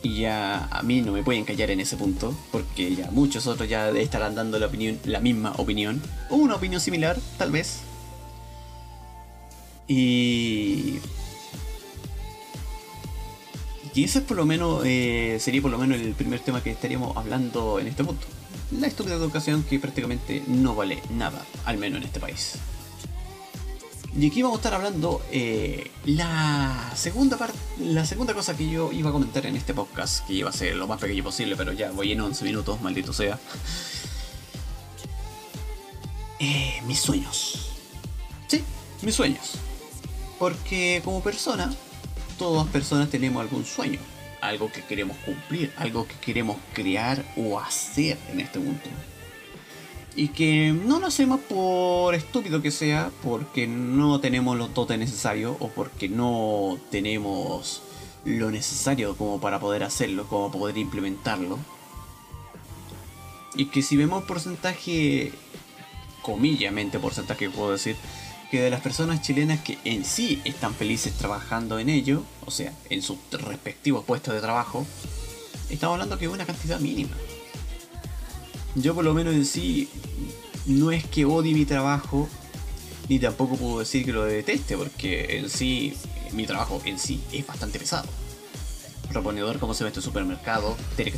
y 0.01 0.21
ya 0.21 0.69
a 0.71 0.81
mí 0.81 1.01
no 1.01 1.12
me 1.12 1.24
pueden 1.24 1.43
callar 1.43 1.71
en 1.71 1.81
ese 1.81 1.98
punto, 1.98 2.33
porque 2.53 2.95
ya 2.95 3.12
muchos 3.12 3.48
otros 3.48 3.67
ya 3.67 3.89
estarán 3.89 4.33
dando 4.33 4.57
la, 4.57 5.19
misma 5.19 5.51
opinión, 5.57 6.01
o 6.29 6.38
una 6.38 6.55
opinión 6.55 6.79
similar, 6.79 7.19
tal 7.38 7.51
vez. 7.51 7.81
Y 9.89 11.00
y 13.93 14.05
ese 14.05 14.19
es 14.19 14.24
por 14.24 14.38
lo 14.38 14.45
menos, 14.45 14.83
eh, 14.86 15.36
sería 15.41 15.62
por 15.62 15.71
lo 15.71 15.77
menos 15.77 16.00
el 16.00 16.13
primer 16.13 16.39
tema 16.39 16.63
que 16.63 16.71
estaríamos 16.71 17.17
hablando 17.17 17.77
en 17.81 17.88
este 17.88 18.05
punto 18.05 18.38
la 18.71 18.87
estúpida 18.87 19.15
educación 19.15 19.63
que 19.63 19.79
prácticamente 19.79 20.43
no 20.47 20.75
vale 20.75 21.01
nada, 21.09 21.45
al 21.65 21.77
menos 21.77 21.99
en 21.99 22.07
este 22.07 22.19
país. 22.19 22.55
Y 24.17 24.27
aquí 24.27 24.41
vamos 24.41 24.57
a 24.57 24.59
estar 24.59 24.73
hablando 24.73 25.21
eh, 25.31 25.91
la 26.05 26.91
segunda 26.95 27.37
parte, 27.37 27.57
la 27.79 28.05
segunda 28.05 28.33
cosa 28.33 28.57
que 28.57 28.69
yo 28.69 28.91
iba 28.91 29.09
a 29.09 29.13
comentar 29.13 29.45
en 29.45 29.55
este 29.55 29.73
podcast, 29.73 30.25
que 30.25 30.33
iba 30.33 30.49
a 30.49 30.53
ser 30.53 30.75
lo 30.75 30.87
más 30.87 30.99
pequeño 30.99 31.23
posible, 31.23 31.55
pero 31.55 31.73
ya 31.73 31.91
voy 31.91 32.11
en 32.11 32.21
11 32.21 32.43
minutos, 32.45 32.81
maldito 32.81 33.13
sea. 33.13 33.39
Eh, 36.41 36.81
mis 36.85 37.01
sueños. 37.01 37.73
Sí, 38.47 38.63
mis 39.01 39.13
sueños. 39.13 39.55
Porque 40.39 41.01
como 41.03 41.21
persona, 41.21 41.69
todas 42.37 42.65
personas 42.67 43.09
tenemos 43.09 43.41
algún 43.41 43.65
sueño 43.65 43.99
algo 44.41 44.72
que 44.72 44.81
queremos 44.84 45.17
cumplir, 45.17 45.72
algo 45.77 46.08
que 46.08 46.15
queremos 46.15 46.58
crear 46.74 47.24
o 47.36 47.60
hacer 47.60 48.17
en 48.31 48.39
este 48.39 48.60
mundo. 48.60 48.81
Y 50.15 50.29
que 50.29 50.74
no 50.74 51.00
lo 51.00 51.08
hacemos 51.08 51.39
por 51.41 52.15
estúpido 52.15 52.62
que 52.62 52.72
sea, 52.72 53.12
porque 53.24 53.67
no 53.67 54.19
tenemos 54.19 54.58
los 54.58 54.74
dotes 54.74 54.98
necesarios 55.00 55.55
o 55.60 55.69
porque 55.69 56.10
no 56.10 56.77
tenemos 56.91 57.81
lo 58.25 58.51
necesario 58.51 59.15
como 59.15 59.39
para 59.39 59.60
poder 59.60 59.84
hacerlo, 59.84 60.27
como 60.27 60.51
poder 60.51 60.77
implementarlo. 60.77 61.58
Y 63.55 63.65
que 63.65 63.81
si 63.81 63.98
vemos 63.98 64.24
porcentaje, 64.24 65.31
comillamente 66.21 66.99
porcentaje 66.99 67.49
puedo 67.49 67.71
decir, 67.71 67.95
que 68.49 68.61
de 68.61 68.69
las 68.69 68.81
personas 68.81 69.21
chilenas 69.21 69.59
que 69.61 69.77
en 69.83 70.03
sí 70.03 70.41
están 70.43 70.73
felices 70.73 71.13
trabajando 71.13 71.77
en 71.79 71.89
ello, 71.89 72.23
o 72.45 72.51
sea, 72.51 72.73
en 72.89 73.01
sus 73.01 73.17
respectivos 73.31 74.03
puestos 74.05 74.33
de 74.33 74.41
trabajo, 74.41 74.85
estamos 75.69 75.93
hablando 75.93 76.17
que 76.17 76.25
es 76.25 76.31
una 76.31 76.45
cantidad 76.45 76.79
mínima. 76.79 77.15
Yo 78.75 78.95
por 78.95 79.03
lo 79.03 79.13
menos 79.13 79.33
en 79.35 79.45
sí 79.45 79.89
no 80.65 80.91
es 80.91 81.05
que 81.05 81.25
odie 81.25 81.53
mi 81.53 81.65
trabajo, 81.65 82.27
ni 83.07 83.19
tampoco 83.19 83.55
puedo 83.55 83.79
decir 83.79 84.05
que 84.05 84.13
lo 84.13 84.23
deteste, 84.23 84.77
porque 84.77 85.38
en 85.39 85.49
sí 85.49 85.93
mi 86.33 86.45
trabajo 86.45 86.81
en 86.85 86.99
sí 86.99 87.21
es 87.31 87.45
bastante 87.45 87.79
pesado. 87.79 88.07
Reponedor 89.11 89.59
como 89.59 89.73
se 89.73 89.83
ve 89.83 89.89
este 89.89 90.01
supermercado, 90.01 90.77
tiene 90.95 91.11
que 91.11 91.17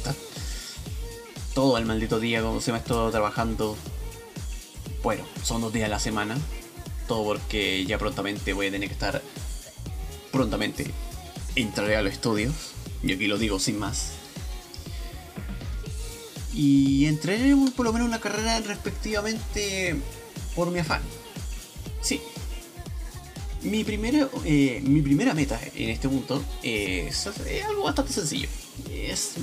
todo 1.54 1.78
el 1.78 1.86
maldito 1.86 2.20
día 2.20 2.42
como 2.42 2.62
se 2.62 2.72
me 2.72 2.78
ha 2.78 2.84
trabajando. 2.84 3.78
Bueno, 5.04 5.24
son 5.44 5.62
dos 5.62 5.74
días 5.74 5.88
a 5.88 5.90
la 5.90 6.00
semana, 6.00 6.38
porque 7.08 7.86
ya 7.86 7.98
prontamente 7.98 8.54
voy 8.54 8.68
a 8.68 8.72
tener 8.72 8.88
que 8.88 8.94
estar 8.94 9.22
prontamente 10.32 10.86
entraré 11.56 11.96
a 11.96 12.02
los 12.02 12.14
estudios. 12.14 12.54
Y 13.04 13.14
aquí 13.14 13.28
lo 13.28 13.38
digo 13.38 13.60
sin 13.60 13.80
más. 13.80 14.12
Y 16.54 17.06
entraré 17.06 17.56
por 17.76 17.86
lo 17.86 17.94
menos 17.94 18.08
una 18.08 18.20
carrera 18.20 18.60
respectivamente 18.60 19.96
por 20.56 20.70
mi 20.70 20.80
afán. 20.80 21.02
Sí. 22.02 22.22
Mi 23.64 23.84
primera, 23.84 24.28
eh, 24.46 24.82
mi 24.84 25.02
primera 25.02 25.34
meta 25.34 25.60
en 25.76 25.90
este 25.90 26.10
punto 26.10 26.44
es, 26.62 27.28
algo 27.68 27.84
bastante 27.84 28.14
sencillo. 28.14 28.50
Es 28.92 29.34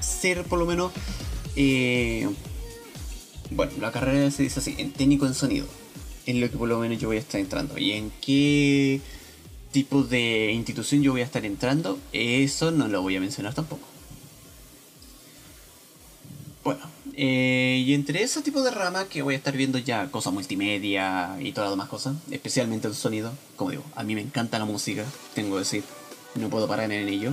ser 0.00 0.44
por 0.44 0.58
lo 0.58 0.66
menos... 0.66 0.92
Eh, 1.56 2.28
bueno, 3.50 3.72
la 3.80 3.92
carrera 3.92 4.30
se 4.30 4.42
dice 4.42 4.60
así, 4.60 4.74
en 4.78 4.92
técnico 4.92 5.26
en 5.26 5.34
sonido 5.34 5.66
en 6.26 6.40
lo 6.40 6.50
que 6.50 6.56
por 6.56 6.68
lo 6.68 6.78
menos 6.78 6.98
yo 6.98 7.08
voy 7.08 7.16
a 7.16 7.20
estar 7.20 7.40
entrando. 7.40 7.76
¿Y 7.78 7.92
en 7.92 8.12
qué 8.20 9.00
tipo 9.72 10.02
de 10.02 10.52
institución 10.52 11.02
yo 11.02 11.12
voy 11.12 11.22
a 11.22 11.24
estar 11.24 11.44
entrando? 11.44 11.98
Eso 12.12 12.70
no 12.70 12.88
lo 12.88 13.02
voy 13.02 13.16
a 13.16 13.20
mencionar 13.20 13.54
tampoco. 13.54 13.86
Bueno, 16.62 16.80
eh, 17.14 17.82
y 17.84 17.94
entre 17.94 18.22
ese 18.22 18.42
tipo 18.42 18.62
de 18.62 18.70
ramas 18.70 19.06
que 19.06 19.22
voy 19.22 19.34
a 19.34 19.36
estar 19.36 19.56
viendo 19.56 19.78
ya 19.78 20.10
cosas 20.10 20.32
multimedia 20.32 21.36
y 21.40 21.52
todas 21.52 21.68
las 21.68 21.76
demás 21.76 21.88
cosas, 21.88 22.16
especialmente 22.30 22.86
el 22.86 22.94
sonido, 22.94 23.32
como 23.56 23.70
digo, 23.70 23.84
a 23.96 24.04
mí 24.04 24.14
me 24.14 24.20
encanta 24.20 24.58
la 24.58 24.66
música, 24.66 25.04
tengo 25.34 25.54
que 25.54 25.60
decir, 25.60 25.84
no 26.34 26.48
puedo 26.48 26.68
parar 26.68 26.90
en 26.92 27.08
ello. 27.08 27.32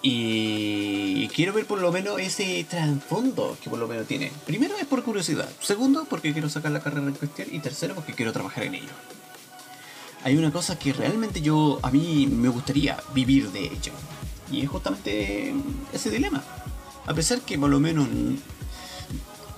Y 0.00 1.26
quiero 1.28 1.52
ver 1.52 1.66
por 1.66 1.80
lo 1.80 1.90
menos 1.90 2.20
ese 2.20 2.64
trasfondo 2.68 3.56
que 3.62 3.68
por 3.68 3.78
lo 3.78 3.88
menos 3.88 4.06
tiene. 4.06 4.30
Primero 4.46 4.76
es 4.76 4.86
por 4.86 5.02
curiosidad. 5.02 5.48
Segundo, 5.60 6.06
porque 6.08 6.32
quiero 6.32 6.48
sacar 6.48 6.70
la 6.70 6.80
carrera 6.80 7.06
en 7.06 7.14
cuestión. 7.14 7.48
Y 7.50 7.58
tercero, 7.60 7.94
porque 7.94 8.14
quiero 8.14 8.32
trabajar 8.32 8.64
en 8.64 8.76
ello. 8.76 8.92
Hay 10.24 10.36
una 10.36 10.52
cosa 10.52 10.78
que 10.78 10.92
realmente 10.92 11.40
yo, 11.40 11.78
a 11.82 11.90
mí 11.90 12.28
me 12.30 12.48
gustaría 12.48 12.98
vivir 13.14 13.50
de 13.50 13.66
ello. 13.66 13.92
Y 14.50 14.62
es 14.62 14.68
justamente 14.68 15.52
ese 15.92 16.10
dilema. 16.10 16.42
A 17.06 17.14
pesar 17.14 17.40
que 17.40 17.58
por 17.58 17.70
lo 17.70 17.80
menos 17.80 18.08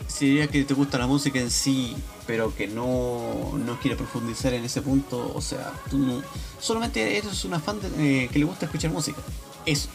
sería 0.07 0.49
que 0.49 0.65
te 0.65 0.75
gusta 0.75 0.99
la 0.99 1.07
música 1.07 1.41
en 1.41 1.51
sí, 1.51 1.97
pero 2.27 2.55
que 2.55 2.67
no, 2.67 3.53
no 3.59 3.81
quieres 3.81 3.97
profundizar 3.97 4.53
en 4.55 4.65
ese 4.65 4.83
punto, 4.83 5.33
o 5.35 5.41
sea, 5.41 5.73
tú 5.91 6.23
solamente 6.61 7.17
eres 7.17 7.45
una 7.45 7.59
fan 7.59 7.81
de, 7.81 8.25
eh, 8.25 8.29
que 8.29 8.39
le 8.39 8.45
gusta 8.45 8.67
escuchar 8.67 8.91
música. 8.91 9.21
Eso. 9.67 9.89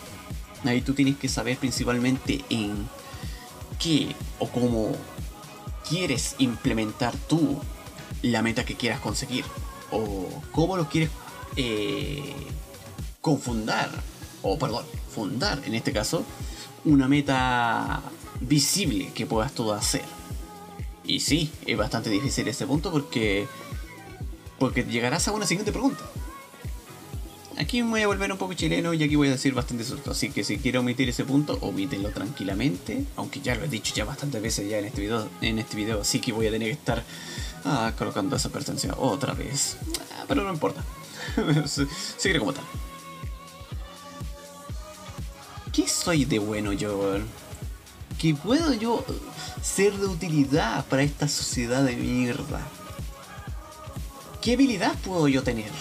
Ahí 0.68 0.82
tú 0.82 0.94
tienes 0.94 1.18
que 1.18 1.30
saber 1.30 1.58
principalmente 1.58 2.44
en 2.50 2.88
qué 3.80 4.16
o 4.40 4.50
cómo 4.50 4.92
quieres 5.88 6.36
implementar 6.40 7.16
tú 7.28 7.60
la 8.22 8.42
meta 8.42 8.66
que 8.66 8.76
quieras 8.76 9.00
conseguir 9.00 9.46
o 9.92 10.28
cómo 10.52 10.78
lo 10.78 10.90
quieres 10.90 11.10
eh, 11.56 12.34
confundar 13.22 13.90
o 14.42 14.58
perdón, 14.58 14.86
fundar 15.14 15.62
en 15.66 15.76
este 15.76 15.92
caso 15.92 16.24
una 16.84 17.08
meta 17.08 18.02
visible 18.42 19.12
que 19.14 19.26
puedas 19.26 19.54
tú 19.54 19.72
hacer. 19.72 20.04
Y 21.04 21.20
sí, 21.20 21.52
es 21.66 21.78
bastante 21.78 22.10
difícil 22.10 22.48
ese 22.48 22.66
punto 22.66 22.92
porque 22.92 23.48
porque 24.58 24.84
llegarás 24.84 25.28
a 25.28 25.32
una 25.32 25.46
siguiente 25.46 25.72
pregunta. 25.72 26.04
Aquí 27.58 27.82
me 27.84 27.90
voy 27.90 28.02
a 28.02 28.08
volver 28.08 28.30
un 28.32 28.38
poco 28.38 28.54
chileno 28.54 28.94
y 28.94 29.02
aquí 29.02 29.16
voy 29.16 29.30
a 29.30 29.32
decir 29.32 29.54
bastante 29.54 29.86
suelto. 29.86 30.12
Así 30.12 30.30
que 30.30 30.44
si 30.44 30.58
quiero 30.58 30.82
omitir 30.82 31.08
ese 31.08 31.24
punto, 31.24 31.58
omítelo 31.62 32.10
tranquilamente. 32.10 33.06
Aunque 33.16 33.40
ya 33.40 33.56
lo 33.56 33.64
he 33.64 33.70
dicho 33.70 33.94
ya 33.96 34.04
bastantes 34.04 34.42
veces 34.42 34.70
ya 34.70 34.78
en 34.80 34.86
este 34.86 35.02
video. 35.02 35.30
En 35.42 35.60
este 35.60 35.78
video 35.78 36.02
así 36.02 36.20
que 36.20 36.34
voy 36.34 36.48
a 36.48 36.52
tener 36.52 36.68
que 36.68 36.74
estar 36.74 37.04
ah, 37.64 37.94
colocando 37.98 38.36
esa 38.36 38.50
pertenencia 38.50 38.94
otra 38.98 39.34
vez. 39.34 39.78
Ah, 40.18 40.26
pero 40.28 40.44
no 40.44 40.52
importa. 40.52 40.84
Seguiré 42.18 42.40
como 42.40 42.52
tal. 42.52 42.66
¿Qué 45.72 45.88
soy 45.88 46.26
de 46.26 46.40
bueno 46.40 46.74
yo? 46.74 47.20
¿Qué 48.20 48.34
puedo 48.34 48.74
yo 48.74 49.04
ser 49.62 49.94
de 49.94 50.08
utilidad 50.08 50.86
para 50.88 51.04
esta 51.04 51.28
sociedad 51.30 51.84
de 51.84 51.96
mierda? 51.96 52.62
¿Qué 54.42 54.54
habilidad 54.54 54.94
puedo 55.04 55.28
yo 55.28 55.42
tener? 55.42 55.72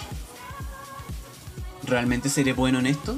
¿Realmente 1.85 2.29
seré 2.29 2.53
bueno 2.53 2.79
en 2.79 2.87
esto? 2.87 3.17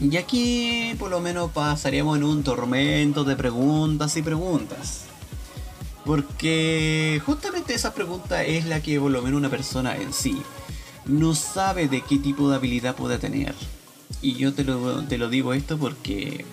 Y 0.00 0.16
aquí 0.16 0.94
por 0.98 1.10
lo 1.10 1.20
menos 1.20 1.50
pasaríamos 1.52 2.16
en 2.18 2.24
un 2.24 2.42
tormento 2.42 3.24
de 3.24 3.36
preguntas 3.36 4.16
y 4.16 4.22
preguntas. 4.22 5.04
Porque 6.04 7.22
justamente 7.24 7.74
esa 7.74 7.94
pregunta 7.94 8.44
es 8.44 8.66
la 8.66 8.80
que 8.80 9.00
por 9.00 9.10
lo 9.10 9.22
menos 9.22 9.38
una 9.38 9.48
persona 9.48 9.96
en 9.96 10.12
sí 10.12 10.42
no 11.06 11.34
sabe 11.34 11.88
de 11.88 12.02
qué 12.02 12.18
tipo 12.18 12.50
de 12.50 12.56
habilidad 12.56 12.94
puede 12.94 13.18
tener. 13.18 13.54
Y 14.20 14.34
yo 14.34 14.52
te 14.52 14.64
lo, 14.64 15.04
te 15.04 15.18
lo 15.18 15.28
digo 15.28 15.54
esto 15.54 15.78
porque 15.78 16.44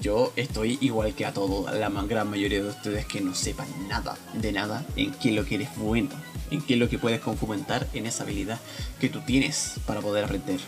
yo 0.00 0.32
estoy 0.36 0.78
igual 0.80 1.14
que 1.14 1.26
a 1.26 1.32
todos, 1.32 1.72
la 1.72 1.88
gran 1.88 2.30
mayoría 2.30 2.62
de 2.62 2.70
ustedes 2.70 3.06
que 3.06 3.20
no 3.20 3.34
sepan 3.34 3.66
nada 3.88 4.16
de 4.34 4.52
nada 4.52 4.84
en 4.96 5.12
qué 5.12 5.32
lo 5.32 5.44
que 5.44 5.56
eres 5.56 5.68
bueno 5.76 6.10
en 6.52 6.62
qué 6.62 6.74
es 6.74 6.80
lo 6.80 6.88
que 6.88 6.98
puedes 6.98 7.20
confumentar 7.20 7.88
en 7.94 8.06
esa 8.06 8.24
habilidad 8.24 8.60
que 9.00 9.08
tú 9.08 9.20
tienes 9.20 9.74
para 9.86 10.00
poder 10.00 10.24
aprender. 10.24 10.60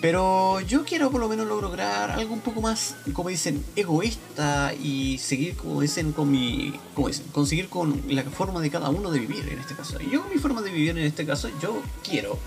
Pero 0.00 0.60
yo 0.60 0.84
quiero 0.84 1.10
por 1.10 1.20
lo 1.20 1.28
menos 1.28 1.46
lograr 1.48 2.12
algo 2.12 2.32
un 2.32 2.40
poco 2.40 2.60
más, 2.60 2.94
como 3.12 3.30
dicen, 3.30 3.64
egoísta 3.74 4.72
y 4.74 5.18
seguir, 5.18 5.56
como 5.56 5.80
dicen, 5.80 6.12
con 6.12 6.30
mi. 6.30 6.72
Como 6.94 7.08
dicen, 7.08 7.26
conseguir 7.32 7.68
con 7.68 8.00
la 8.08 8.22
forma 8.22 8.60
de 8.60 8.70
cada 8.70 8.90
uno 8.90 9.10
de 9.10 9.18
vivir 9.18 9.48
en 9.50 9.58
este 9.58 9.74
caso. 9.74 9.98
Y 10.00 10.10
yo, 10.10 10.24
mi 10.32 10.38
forma 10.38 10.62
de 10.62 10.70
vivir 10.70 10.90
en 10.90 10.98
este 10.98 11.26
caso, 11.26 11.50
yo 11.60 11.82
quiero. 12.04 12.38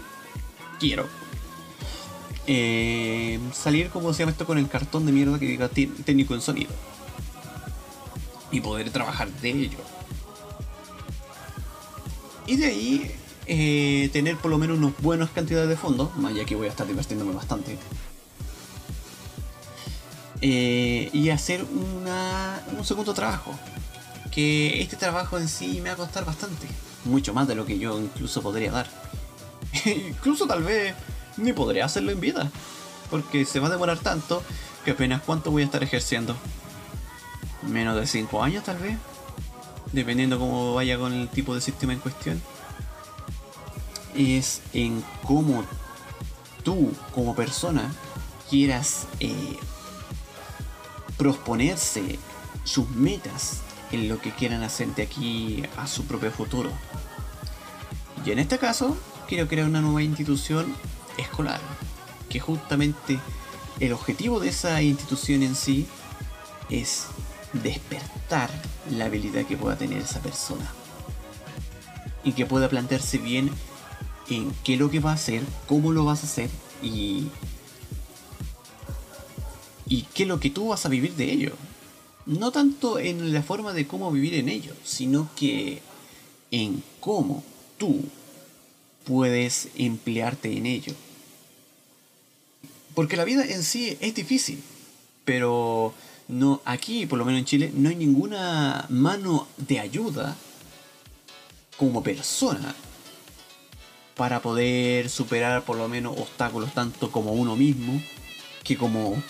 Quiero. 0.79 1.07
Eh, 2.47 3.37
salir, 3.53 3.89
como 3.89 4.13
se 4.13 4.19
llama 4.19 4.31
esto, 4.31 4.45
con 4.45 4.57
el 4.57 4.69
cartón 4.69 5.05
de 5.05 5.11
mierda 5.11 5.37
que 5.37 5.45
diga 5.45 5.67
técnico 5.67 6.33
en 6.33 6.41
sonido. 6.41 6.71
Y 8.49 8.61
poder 8.61 8.91
trabajar 8.91 9.29
de 9.29 9.49
ello. 9.49 9.79
Y 12.51 12.57
de 12.57 12.65
ahí 12.65 13.11
eh, 13.47 14.09
tener 14.11 14.35
por 14.35 14.51
lo 14.51 14.57
menos 14.57 14.77
unas 14.77 14.91
buenas 15.01 15.29
cantidades 15.29 15.69
de 15.69 15.77
fondos, 15.77 16.13
más 16.17 16.35
ya 16.35 16.43
que 16.43 16.53
voy 16.57 16.67
a 16.67 16.69
estar 16.69 16.85
divirtiéndome 16.85 17.31
bastante. 17.31 17.77
Eh, 20.41 21.09
y 21.13 21.29
hacer 21.29 21.63
un 21.63 22.83
segundo 22.83 23.13
trabajo. 23.13 23.57
Que 24.33 24.81
este 24.81 24.97
trabajo 24.97 25.37
en 25.37 25.47
sí 25.47 25.79
me 25.79 25.87
va 25.87 25.93
a 25.93 25.95
costar 25.95 26.25
bastante. 26.25 26.67
Mucho 27.05 27.33
más 27.33 27.47
de 27.47 27.55
lo 27.55 27.65
que 27.65 27.79
yo 27.79 27.97
incluso 27.97 28.41
podría 28.41 28.71
dar. 28.71 28.87
incluso 29.85 30.45
tal 30.45 30.63
vez 30.63 30.93
ni 31.37 31.53
podría 31.53 31.85
hacerlo 31.85 32.11
en 32.11 32.19
vida. 32.19 32.51
Porque 33.09 33.45
se 33.45 33.61
va 33.61 33.67
a 33.67 33.71
demorar 33.71 33.99
tanto 33.99 34.43
que 34.83 34.91
apenas 34.91 35.21
cuánto 35.21 35.51
voy 35.51 35.61
a 35.61 35.65
estar 35.67 35.83
ejerciendo. 35.83 36.35
Menos 37.61 37.95
de 37.95 38.05
5 38.05 38.43
años 38.43 38.65
tal 38.65 38.77
vez 38.77 38.97
dependiendo 39.91 40.39
cómo 40.39 40.73
vaya 40.73 40.97
con 40.97 41.13
el 41.13 41.29
tipo 41.29 41.55
de 41.55 41.61
sistema 41.61 41.93
en 41.93 41.99
cuestión, 41.99 42.41
es 44.15 44.61
en 44.73 45.03
cómo 45.25 45.63
tú 46.63 46.91
como 47.13 47.35
persona 47.35 47.93
quieras 48.49 49.07
eh, 49.19 49.57
proponerse 51.17 52.19
sus 52.63 52.89
metas 52.89 53.61
en 53.91 54.07
lo 54.07 54.19
que 54.19 54.31
quieran 54.31 54.63
hacer 54.63 54.93
de 54.95 55.03
aquí 55.03 55.63
a 55.77 55.87
su 55.87 56.05
propio 56.05 56.31
futuro. 56.31 56.71
Y 58.25 58.31
en 58.31 58.39
este 58.39 58.57
caso, 58.57 58.97
quiero 59.27 59.47
crear 59.47 59.67
una 59.67 59.81
nueva 59.81 60.03
institución 60.03 60.73
escolar, 61.17 61.59
que 62.29 62.39
justamente 62.39 63.19
el 63.79 63.93
objetivo 63.93 64.39
de 64.39 64.49
esa 64.49 64.81
institución 64.81 65.43
en 65.43 65.55
sí 65.55 65.87
es 66.69 67.07
despertar 67.53 68.49
la 68.91 69.05
habilidad 69.05 69.45
que 69.45 69.57
pueda 69.57 69.77
tener 69.77 70.01
esa 70.01 70.21
persona. 70.21 70.71
Y 72.23 72.33
que 72.33 72.45
pueda 72.45 72.69
plantearse 72.69 73.17
bien 73.17 73.49
en 74.29 74.51
qué 74.63 74.73
es 74.73 74.79
lo 74.79 74.89
que 74.89 74.99
va 74.99 75.11
a 75.11 75.15
hacer, 75.15 75.41
cómo 75.67 75.91
lo 75.91 76.05
vas 76.05 76.23
a 76.23 76.27
hacer 76.27 76.49
y, 76.83 77.27
y 79.87 80.03
qué 80.13 80.23
es 80.23 80.29
lo 80.29 80.39
que 80.39 80.49
tú 80.49 80.69
vas 80.69 80.85
a 80.85 80.89
vivir 80.89 81.15
de 81.15 81.31
ello. 81.31 81.53
No 82.25 82.51
tanto 82.51 82.99
en 82.99 83.33
la 83.33 83.41
forma 83.41 83.73
de 83.73 83.87
cómo 83.87 84.11
vivir 84.11 84.35
en 84.35 84.49
ello, 84.49 84.73
sino 84.83 85.29
que 85.35 85.81
en 86.51 86.83
cómo 86.99 87.43
tú 87.77 88.03
puedes 89.05 89.69
emplearte 89.75 90.55
en 90.55 90.65
ello. 90.65 90.93
Porque 92.93 93.17
la 93.17 93.25
vida 93.25 93.43
en 93.45 93.63
sí 93.63 93.97
es 94.01 94.13
difícil, 94.13 94.61
pero 95.25 95.93
no, 96.31 96.61
aquí, 96.63 97.05
por 97.07 97.19
lo 97.19 97.25
menos 97.25 97.39
en 97.39 97.45
Chile, 97.45 97.71
no 97.75 97.89
hay 97.89 97.95
ninguna 97.95 98.85
mano 98.87 99.49
de 99.57 99.81
ayuda 99.81 100.37
como 101.75 102.01
persona 102.01 102.73
para 104.15 104.41
poder 104.41 105.09
superar 105.09 105.63
por 105.65 105.75
lo 105.75 105.89
menos 105.89 106.17
obstáculos 106.17 106.73
tanto 106.73 107.11
como 107.11 107.33
uno 107.33 107.57
mismo 107.57 108.01
que 108.63 108.77
como 108.77 109.21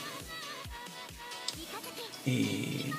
eh, 2.27 2.91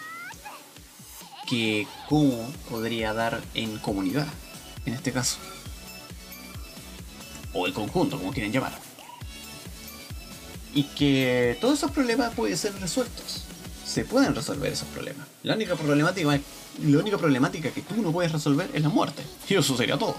que 1.47 1.87
cómo 2.09 2.53
podría 2.69 3.15
dar 3.15 3.41
en 3.55 3.79
comunidad 3.79 4.27
en 4.85 4.95
este 4.95 5.13
caso. 5.13 5.39
O 7.53 7.69
el 7.69 7.73
conjunto 7.73 8.19
como 8.19 8.33
quieren 8.33 8.51
llamar. 8.51 8.77
Y 10.75 10.85
que 10.85 11.57
todos 11.61 11.79
esos 11.79 11.93
problemas 11.93 12.35
pueden 12.35 12.59
ser 12.59 12.75
resueltos 12.81 13.45
se 13.85 14.05
pueden 14.05 14.35
resolver 14.35 14.73
esos 14.73 14.89
problemas. 14.89 15.27
La 15.43 15.55
única 15.55 15.75
problemática, 15.77 16.41
la 16.85 16.99
única 16.99 17.19
problemática 17.19 17.71
que 17.71 17.83
tú 17.83 18.01
no 18.01 18.13
puedes 18.13 18.33
resolver 18.33 18.71
es 18.73 18.83
la 18.83 18.89
muerte. 18.89 19.23
Y 19.49 19.55
eso 19.55 19.77
sería 19.77 19.99
todo. 19.99 20.17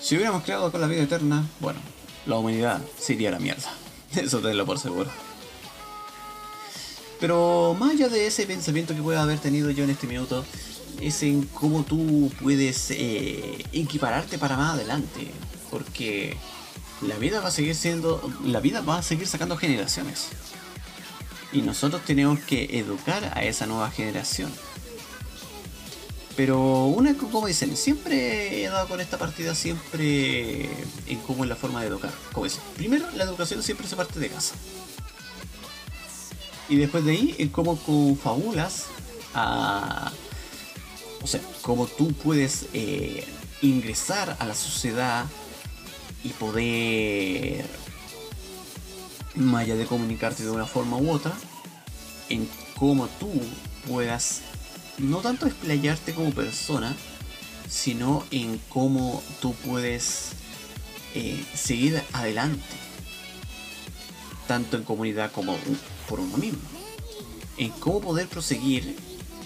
Si 0.00 0.16
hubiéramos 0.16 0.42
creado 0.42 0.70
con 0.70 0.80
la 0.80 0.86
vida 0.86 1.02
eterna, 1.02 1.44
bueno, 1.60 1.80
la 2.26 2.36
humanidad 2.36 2.80
se 2.98 3.14
iría 3.14 3.30
a 3.30 3.32
la 3.32 3.38
mierda. 3.38 3.68
Eso 4.16 4.38
tenlo 4.38 4.64
por 4.64 4.78
seguro. 4.78 5.10
Pero 7.20 7.76
más 7.78 7.92
allá 7.92 8.08
de 8.08 8.26
ese 8.26 8.46
pensamiento 8.46 8.94
que 8.94 9.02
pueda 9.02 9.22
haber 9.22 9.38
tenido 9.38 9.70
yo 9.70 9.84
en 9.84 9.90
este 9.90 10.06
minuto, 10.06 10.44
es 11.00 11.22
en 11.22 11.42
cómo 11.46 11.82
tú 11.82 12.30
puedes 12.40 12.90
eh, 12.90 13.64
equipararte 13.72 14.38
para 14.38 14.56
más 14.56 14.74
adelante. 14.74 15.32
Porque 15.70 16.36
la 17.02 17.16
vida 17.16 17.40
va 17.40 17.48
a 17.48 17.50
seguir 17.50 17.74
siendo. 17.74 18.22
La 18.44 18.60
vida 18.60 18.82
va 18.82 18.98
a 18.98 19.02
seguir 19.02 19.26
sacando 19.26 19.56
generaciones. 19.56 20.28
Y 21.52 21.62
nosotros 21.62 22.04
tenemos 22.04 22.40
que 22.40 22.78
educar 22.78 23.32
a 23.34 23.44
esa 23.44 23.66
nueva 23.66 23.90
generación. 23.90 24.52
Pero 26.36 26.84
una, 26.86 27.14
como 27.14 27.48
dicen, 27.48 27.76
siempre 27.76 28.62
he 28.62 28.68
dado 28.68 28.86
con 28.86 29.00
esta 29.00 29.18
partida 29.18 29.56
siempre 29.56 30.70
en 31.06 31.18
cómo 31.26 31.42
es 31.42 31.48
la 31.48 31.56
forma 31.56 31.80
de 31.80 31.88
educar. 31.88 32.12
Como 32.32 32.44
dicen, 32.44 32.60
primero 32.76 33.10
la 33.16 33.24
educación 33.24 33.62
siempre 33.62 33.88
se 33.88 33.96
parte 33.96 34.20
de 34.20 34.28
casa. 34.28 34.54
Y 36.68 36.76
después 36.76 37.04
de 37.04 37.12
ahí, 37.12 37.34
en 37.38 37.48
cómo 37.48 37.76
confabulas 37.78 38.84
a... 39.34 40.12
O 41.22 41.26
sea, 41.26 41.40
cómo 41.62 41.86
tú 41.86 42.12
puedes 42.12 42.66
eh, 42.72 43.26
ingresar 43.62 44.36
a 44.38 44.46
la 44.46 44.54
sociedad 44.54 45.26
y 46.22 46.28
poder 46.28 47.66
más 49.34 49.66
de 49.66 49.86
comunicarte 49.86 50.44
de 50.44 50.50
una 50.50 50.66
forma 50.66 50.96
u 50.96 51.10
otra, 51.10 51.32
en 52.28 52.48
cómo 52.76 53.08
tú 53.20 53.30
puedas 53.88 54.42
no 54.98 55.18
tanto 55.18 55.46
explayarte 55.46 56.14
como 56.14 56.30
persona, 56.30 56.94
sino 57.68 58.24
en 58.30 58.60
cómo 58.68 59.22
tú 59.40 59.54
puedes 59.54 60.30
eh, 61.14 61.44
seguir 61.54 62.02
adelante. 62.12 62.64
tanto 64.46 64.78
en 64.78 64.84
comunidad 64.84 65.30
como 65.30 65.56
por 66.08 66.20
uno 66.20 66.36
mismo. 66.38 66.60
En 67.58 67.70
cómo 67.70 68.00
poder 68.00 68.28
proseguir 68.28 68.96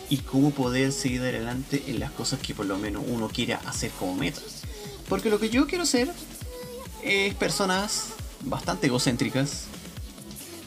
y 0.09 0.18
cómo 0.18 0.53
poder 0.53 0.92
seguir 0.92 1.23
adelante 1.23 1.83
en 1.88 1.99
las 1.99 2.12
cosas 2.12 2.38
que 2.38 2.55
por 2.55 2.66
lo 2.66 2.79
menos 2.79 3.03
uno 3.09 3.29
quiera 3.29 3.61
hacer 3.66 3.90
como 3.99 4.14
metas. 4.14 4.62
Porque 5.09 5.29
lo 5.29 5.40
que 5.40 5.51
yo 5.51 5.66
quiero 5.66 5.83
hacer 5.85 6.09
es 7.03 7.35
personas 7.35 8.09
bastante 8.42 8.87
egocéntricas. 8.87 9.64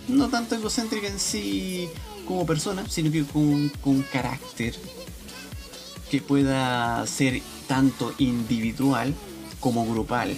No 0.07 0.29
tanto 0.29 0.55
egocéntricas 0.55 1.11
en 1.11 1.19
sí 1.19 1.89
como 2.27 2.45
persona, 2.45 2.83
sino 2.89 3.11
que 3.11 3.23
con, 3.25 3.69
con 3.81 4.01
carácter 4.03 4.75
que 6.09 6.21
pueda 6.21 7.05
ser 7.07 7.41
tanto 7.67 8.13
individual 8.19 9.13
como 9.59 9.85
grupal 9.85 10.35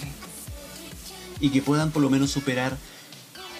y 1.39 1.49
que 1.49 1.61
puedan 1.61 1.91
por 1.91 2.01
lo 2.01 2.09
menos 2.09 2.31
superar 2.31 2.77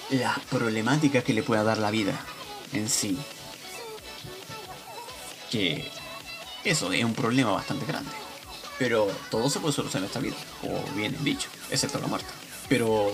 las 0.10 0.40
problemáticas 0.50 1.24
que 1.24 1.34
le 1.34 1.44
pueda 1.44 1.64
dar 1.64 1.78
la 1.78 1.92
vida 1.92 2.20
en 2.74 2.90
sí. 2.90 3.18
Que 5.52 5.90
eso 6.64 6.92
es 6.92 7.04
un 7.04 7.14
problema 7.14 7.52
bastante 7.52 7.86
grande. 7.86 8.12
Pero 8.80 9.08
todo 9.32 9.50
se 9.50 9.60
puede 9.60 9.74
solucionar 9.74 10.04
en 10.04 10.08
esta 10.08 10.20
vida, 10.20 10.36
como 10.62 10.82
bien 10.96 11.16
dicho, 11.24 11.50
excepto 11.70 12.00
la 12.00 12.08
muerte. 12.08 12.30
Pero 12.70 13.12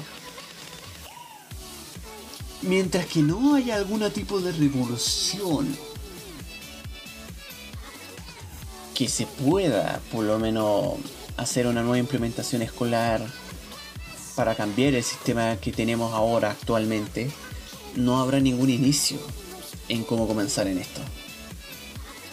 mientras 2.64 3.06
que 3.06 3.22
no 3.22 3.56
haya 3.56 3.76
algún 3.76 4.10
tipo 4.12 4.40
de 4.40 4.52
revolución 4.52 5.76
que 8.94 9.08
se 9.08 9.26
pueda 9.26 10.02
por 10.12 10.24
lo 10.24 10.40
menos 10.40 10.96
hacer 11.38 11.68
una 11.68 11.82
nueva 11.82 11.98
implementación 11.98 12.62
escolar 12.62 13.22
para 14.36 14.56
cambiar 14.56 14.94
el 14.94 15.04
sistema 15.04 15.58
que 15.58 15.72
tenemos 15.72 16.14
ahora 16.14 16.52
actualmente, 16.52 17.30
no 17.96 18.20
habrá 18.20 18.40
ningún 18.40 18.70
inicio 18.70 19.18
en 19.90 20.04
cómo 20.04 20.28
comenzar 20.28 20.68
en 20.68 20.80
esto. 20.80 21.02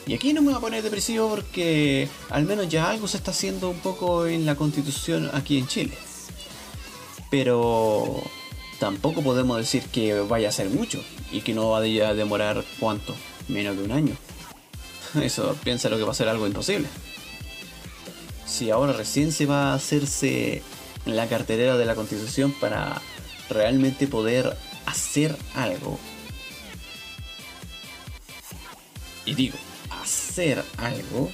Y 0.07 0.14
aquí 0.14 0.33
no 0.33 0.40
me 0.40 0.49
voy 0.49 0.57
a 0.57 0.61
poner 0.61 0.83
depresivo 0.83 1.29
porque 1.29 2.09
al 2.31 2.45
menos 2.45 2.69
ya 2.69 2.88
algo 2.88 3.07
se 3.07 3.19
está 3.19 3.31
haciendo 3.33 3.69
un 3.71 3.79
poco 3.79 4.27
en 4.27 4.47
la 4.47 4.55
constitución 4.55 5.31
aquí 5.35 5.59
en 5.59 5.66
Chile. 5.66 5.97
Pero 7.31 8.23
tampoco 8.81 9.23
podemos 9.23 9.59
decir 9.59 9.85
que 9.85 10.19
vaya 10.21 10.49
a 10.49 10.53
ser 10.53 10.71
mucho 10.71 11.05
y 11.31 11.43
que 11.43 11.55
no 11.55 11.71
vaya 11.71 12.09
a 12.09 12.14
demorar 12.14 12.64
cuánto, 12.81 13.14
menos 13.47 13.77
de 13.77 13.85
un 13.85 13.93
año. 13.93 14.16
Eso 15.23 15.55
piensa 15.62 15.88
lo 15.90 15.99
que 15.99 16.03
va 16.03 16.12
a 16.12 16.14
ser 16.14 16.29
algo 16.29 16.47
imposible. 16.47 16.88
Si 18.47 18.71
ahora 18.71 18.93
recién 18.93 19.31
se 19.31 19.47
va 19.47 19.71
a 19.71 19.75
hacerse 19.75 20.62
la 21.05 21.29
carterera 21.29 21.77
de 21.77 21.85
la 21.85 21.95
constitución 21.95 22.53
para 22.53 23.01
realmente 23.49 24.07
poder 24.07 24.57
hacer 24.87 25.37
algo. 25.55 25.99
Y 29.27 29.35
digo, 29.35 29.57
hacer 30.03 30.64
algo 30.79 31.31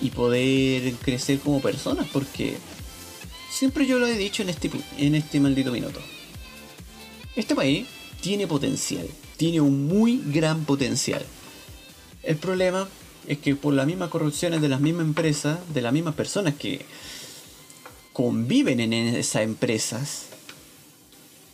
y 0.00 0.10
poder 0.10 0.94
crecer 0.94 1.38
como 1.38 1.60
personas, 1.60 2.06
porque 2.12 2.56
siempre 3.52 3.86
yo 3.86 3.98
lo 3.98 4.06
he 4.06 4.16
dicho 4.16 4.42
en 4.42 4.48
este, 4.48 4.70
en 4.98 5.14
este 5.14 5.38
maldito 5.38 5.70
minuto. 5.70 6.00
Este 7.36 7.54
país 7.54 7.86
tiene 8.20 8.46
potencial, 8.46 9.06
tiene 9.36 9.60
un 9.60 9.86
muy 9.86 10.22
gran 10.26 10.64
potencial. 10.64 11.24
El 12.22 12.36
problema 12.36 12.88
es 13.26 13.38
que 13.38 13.54
por 13.54 13.74
las 13.74 13.86
mismas 13.86 14.10
corrupciones 14.10 14.60
de 14.62 14.68
las 14.68 14.80
mismas 14.80 15.06
empresas, 15.06 15.58
de 15.72 15.82
las 15.82 15.92
mismas 15.92 16.14
personas 16.14 16.54
que 16.54 16.84
conviven 18.12 18.80
en 18.80 18.92
esas 18.92 19.42
empresas 19.42 20.26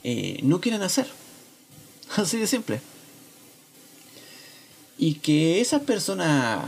eh, 0.05 0.41
no 0.43 0.61
quieren 0.61 0.83
hacer. 0.83 1.07
Así 2.17 2.39
de 2.39 2.47
simple. 2.47 2.81
Y 4.97 5.15
que 5.15 5.61
esas 5.61 5.83
personas 5.83 6.65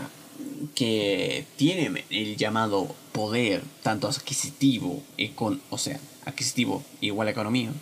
que 0.74 1.46
tienen 1.56 2.02
el 2.10 2.36
llamado 2.36 2.94
poder, 3.12 3.62
tanto 3.82 4.08
adquisitivo, 4.08 5.02
con, 5.34 5.60
o 5.70 5.78
sea, 5.78 5.98
adquisitivo 6.24 6.84
igual 7.00 7.28
a 7.28 7.30
economía, 7.32 7.72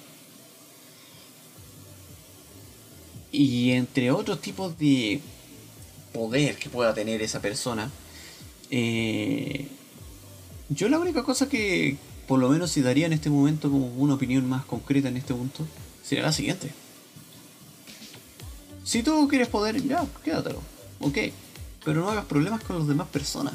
y 3.31 3.73
entre 3.73 4.11
otros 4.11 4.41
tipos 4.41 4.79
de 4.79 5.21
poder 6.13 6.57
que 6.57 6.71
pueda 6.71 6.95
tener 6.95 7.21
esa 7.23 7.41
persona, 7.41 7.91
eh, 8.71 9.69
yo 10.69 10.89
la 10.89 10.99
única 10.99 11.23
cosa 11.23 11.49
que, 11.49 11.97
por 12.27 12.39
lo 12.39 12.49
menos 12.49 12.71
si 12.71 12.83
daría 12.83 13.07
en 13.07 13.13
este 13.13 13.31
momento 13.31 13.71
como 13.71 13.87
una 13.95 14.15
opinión 14.15 14.49
más 14.49 14.65
concreta 14.65 15.09
en 15.09 15.17
este 15.17 15.35
punto, 15.35 15.67
sería 16.03 16.25
la 16.25 16.33
siguiente. 16.33 16.71
Si 18.85 19.03
tú 19.03 19.29
quieres 19.29 19.49
poder, 19.49 19.83
ya, 19.87 20.07
quédatelo. 20.25 20.63
Ok. 21.01 21.19
Pero 21.89 22.03
no 22.03 22.11
hagas 22.11 22.27
problemas 22.27 22.63
con 22.63 22.79
las 22.79 22.87
demás 22.87 23.09
personas. 23.09 23.55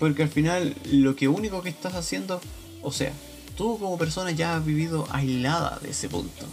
Porque 0.00 0.24
al 0.24 0.30
final 0.30 0.74
lo 0.90 1.14
que 1.14 1.28
único 1.28 1.62
que 1.62 1.68
estás 1.68 1.94
haciendo, 1.94 2.40
o 2.82 2.90
sea, 2.90 3.12
tú 3.56 3.78
como 3.78 3.96
persona 3.96 4.32
ya 4.32 4.56
has 4.56 4.64
vivido 4.64 5.06
aislada 5.12 5.78
de 5.80 5.90
ese 5.90 6.08
punto. 6.08 6.44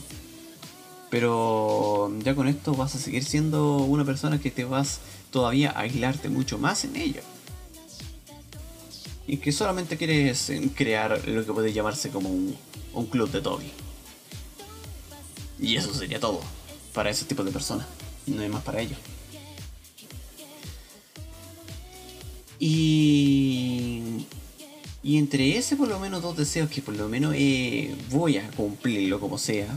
Pero 1.10 2.12
ya 2.19 2.36
con 2.36 2.48
esto 2.48 2.76
vas 2.76 2.93
a 2.93 3.00
seguir 3.00 3.24
siendo 3.24 3.78
una 3.78 4.06
persona 4.06 4.39
que 4.39 4.52
te 4.52 4.65
vas 4.65 5.00
todavía 5.32 5.71
a 5.71 5.80
aislarte 5.80 6.30
mucho 6.30 6.60
más 6.60 6.86
en 6.86 6.95
ello 6.95 7.21
y 9.26 9.38
que 9.38 9.52
solamente 9.52 9.98
quieres 9.98 10.52
eh, 10.52 10.69
crear 10.76 11.28
lo 11.28 11.43
que 11.43 11.52
puede 11.52 11.74
llamarse 11.74 12.12
como 12.12 12.30
un, 12.30 12.56
club 13.08 13.32
de 13.32 13.41
Toby. 13.41 13.71
Y 15.60 15.76
eso 15.76 15.91
sería 15.91 16.19
todo 16.19 16.39
para 16.93 17.10
ese 17.10 17.26
tipo 17.26 17.43
de 17.43 17.52
personas. 17.52 17.88
No 18.27 18.41
hay 18.41 18.49
más 18.49 18.63
para 18.63 18.81
ello. 18.81 18.95
Y, 22.59 24.25
y 25.03 25.17
entre 25.17 25.57
ese 25.57 25.75
por 25.75 25.88
lo 25.88 25.99
menos 25.99 26.21
dos 26.21 26.38
deseos 26.38 26.69
que 26.69 26.81
por 26.81 26.95
lo 26.95 27.09
menos 27.09 27.33
eh, 27.38 27.95
voy 28.09 28.38
a 28.38 28.49
cumplirlo 28.51 29.19
como 29.19 29.38
sea. 29.38 29.67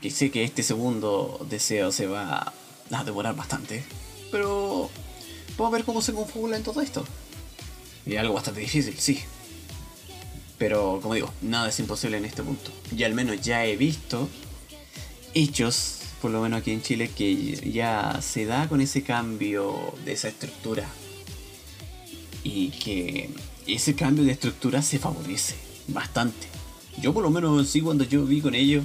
Que 0.00 0.10
sé 0.10 0.30
que 0.30 0.44
este 0.44 0.62
segundo 0.62 1.46
deseo 1.48 1.92
se 1.92 2.06
va 2.06 2.52
a 2.90 3.04
demorar 3.04 3.34
bastante. 3.34 3.84
Pero 4.30 4.90
Vamos 5.56 5.72
a 5.72 5.76
ver 5.76 5.86
cómo 5.86 6.02
se 6.02 6.12
configura 6.12 6.56
en 6.56 6.62
todo 6.62 6.82
esto. 6.82 7.04
Y 8.04 8.16
algo 8.16 8.34
bastante 8.34 8.60
difícil, 8.60 8.94
sí. 8.98 9.20
Pero 10.58 11.00
como 11.02 11.14
digo, 11.14 11.32
nada 11.40 11.68
es 11.68 11.78
imposible 11.80 12.18
en 12.18 12.26
este 12.26 12.42
punto. 12.42 12.70
Y 12.94 13.04
al 13.04 13.14
menos 13.14 13.40
ya 13.40 13.64
he 13.64 13.76
visto 13.76 14.28
hechos, 15.34 15.95
por 16.20 16.30
lo 16.30 16.40
menos 16.40 16.60
aquí 16.60 16.72
en 16.72 16.82
Chile, 16.82 17.10
que 17.14 17.70
ya 17.72 18.20
se 18.22 18.46
da 18.46 18.68
con 18.68 18.80
ese 18.80 19.02
cambio 19.02 19.94
de 20.04 20.12
esa 20.12 20.28
estructura. 20.28 20.86
Y 22.42 22.70
que 22.70 23.30
ese 23.66 23.94
cambio 23.94 24.24
de 24.24 24.32
estructura 24.32 24.82
se 24.82 24.98
favorece 24.98 25.56
bastante. 25.88 26.46
Yo 27.00 27.12
por 27.12 27.22
lo 27.22 27.30
menos 27.30 27.68
sí 27.68 27.80
cuando 27.80 28.04
yo 28.04 28.24
vi 28.24 28.40
con 28.40 28.54
ellos, 28.54 28.84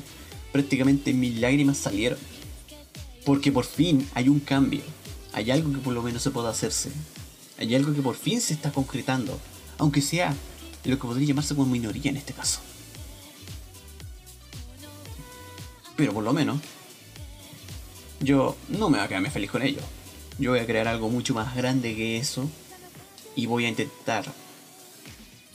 prácticamente 0.52 1.14
mis 1.14 1.40
lágrimas 1.40 1.78
salieron. 1.78 2.20
Porque 3.26 3.52
por 3.52 3.66
fin 3.66 4.08
hay 4.16 4.30
un 4.30 4.40
cambio 4.40 4.82
hay 5.34 5.52
algo 5.52 5.72
que 5.72 5.80
por 5.80 5.94
lo 5.94 6.02
menos 6.02 6.22
se 6.22 6.32
puede 6.32 6.50
hacerse. 6.50 6.92
Hay 7.58 7.74
algo 7.76 7.94
que 7.94 8.02
por 8.02 8.16
fin 8.16 8.42
se 8.42 8.54
está 8.54 8.72
concretando, 8.72 9.40
aunque 9.78 10.02
sea 10.02 10.36
lo 10.84 10.98
que 10.98 11.02
podría 11.02 11.28
llamarse 11.28 11.56
como 11.56 11.72
minoría 11.72 12.12
en 12.12 12.18
este 12.18 12.34
caso. 12.34 12.60
Pero 15.96 16.14
por 16.14 16.24
lo 16.24 16.34
menos, 16.34 16.60
yo 18.22 18.56
no 18.70 18.90
me 18.90 18.98
voy 18.98 19.06
a 19.06 19.08
quedarme 19.08 19.30
feliz 19.30 19.52
con 19.52 19.64
ello. 19.64 19.82
Yo 20.38 20.52
voy 20.52 20.60
a 20.60 20.66
crear 20.66 20.88
algo 20.88 21.10
mucho 21.10 21.34
más 21.34 21.56
grande 21.56 21.96
que 21.96 22.18
eso 22.18 22.50
y 23.36 23.48
voy 23.48 23.66
a 23.66 23.70
intentar 23.70 24.26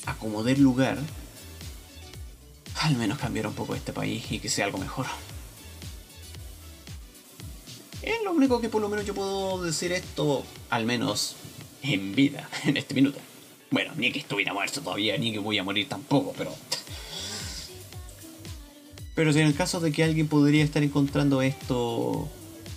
acomodar 0.04 0.58
lugar, 0.58 0.98
al 2.80 2.96
menos 2.96 3.18
cambiar 3.18 3.46
un 3.46 3.54
poco 3.54 3.74
este 3.74 3.92
país 3.92 4.30
y 4.30 4.38
que 4.38 4.48
sea 4.48 4.66
algo 4.66 4.78
mejor. 4.78 5.06
Es 8.02 8.22
lo 8.24 8.32
único 8.32 8.60
que 8.60 8.68
por 8.68 8.80
lo 8.80 8.88
menos 8.88 9.04
yo 9.04 9.14
puedo 9.14 9.62
decir 9.62 9.92
esto, 9.92 10.44
al 10.70 10.84
menos 10.84 11.36
en 11.82 12.14
vida, 12.14 12.48
en 12.64 12.76
este 12.76 12.94
minuto. 12.94 13.18
Bueno, 13.70 13.92
ni 13.96 14.12
que 14.12 14.20
estuviera 14.20 14.52
muerto 14.52 14.80
todavía, 14.80 15.18
ni 15.18 15.32
que 15.32 15.38
voy 15.38 15.58
a 15.58 15.64
morir 15.64 15.88
tampoco, 15.88 16.34
pero... 16.36 16.54
Pero 19.14 19.32
si 19.32 19.40
en 19.40 19.46
el 19.46 19.54
caso 19.54 19.80
de 19.80 19.92
que 19.92 20.04
alguien 20.04 20.28
podría 20.28 20.62
estar 20.62 20.82
encontrando 20.82 21.42
esto... 21.42 22.28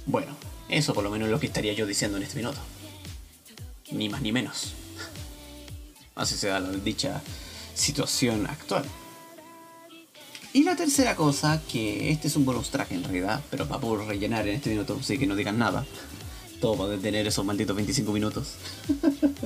Bueno, 0.09 0.35
eso 0.69 0.95
por 0.95 1.03
lo 1.03 1.11
menos 1.11 1.27
es 1.27 1.31
lo 1.31 1.39
que 1.39 1.45
estaría 1.45 1.73
yo 1.73 1.85
diciendo 1.85 2.17
en 2.17 2.23
este 2.23 2.35
minuto. 2.35 2.57
Ni 3.91 4.09
más 4.09 4.23
ni 4.23 4.31
menos. 4.31 4.73
Así 6.15 6.33
se 6.33 6.47
da 6.47 6.59
la 6.59 6.71
dicha 6.71 7.21
situación 7.75 8.47
actual. 8.47 8.83
Y 10.51 10.63
la 10.63 10.75
tercera 10.75 11.15
cosa, 11.15 11.61
que 11.71 12.09
este 12.09 12.27
es 12.27 12.35
un 12.35 12.43
bonus 12.43 12.71
track 12.71 12.91
en 12.91 13.03
realidad, 13.03 13.39
pero 13.51 13.67
para 13.67 13.79
poder 13.79 14.07
rellenar 14.07 14.47
en 14.47 14.55
este 14.55 14.71
minuto, 14.71 14.97
así 14.99 15.19
que 15.19 15.27
no 15.27 15.35
digan 15.35 15.59
nada. 15.59 15.85
Todo 16.59 16.75
para 16.75 16.89
detener 16.89 17.27
esos 17.27 17.45
malditos 17.45 17.75
25 17.75 18.11
minutos. 18.11 18.55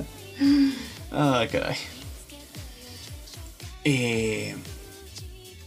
ah, 1.12 1.44
caray. 1.52 1.76
Eh, 3.84 4.56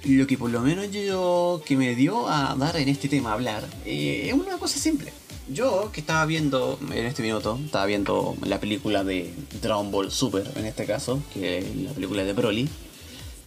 lo 0.05 0.27
que 0.27 0.38
por 0.38 0.49
lo 0.49 0.62
menos 0.62 0.91
yo 0.91 1.62
que 1.65 1.75
me 1.75 1.95
dio 1.95 2.29
a 2.29 2.55
dar 2.55 2.77
en 2.77 2.89
este 2.89 3.10
tema 3.10 3.33
hablar 3.33 3.67
eh, 3.86 4.27
es 4.27 4.33
una 4.33 4.57
cosa 4.57 4.79
simple. 4.79 5.12
Yo 5.49 5.91
que 5.93 6.01
estaba 6.01 6.25
viendo 6.25 6.77
en 6.91 7.05
este 7.05 7.23
minuto, 7.23 7.57
estaba 7.63 7.86
viendo 7.86 8.36
la 8.43 8.60
película 8.60 9.03
de 9.03 9.33
Dragon 9.62 9.91
Ball 9.91 10.12
Super 10.12 10.51
en 10.55 10.65
este 10.65 10.86
caso, 10.86 11.21
que 11.33 11.60
es 11.60 11.75
la 11.77 11.91
película 11.91 12.25
de 12.25 12.33
Broly, 12.33 12.67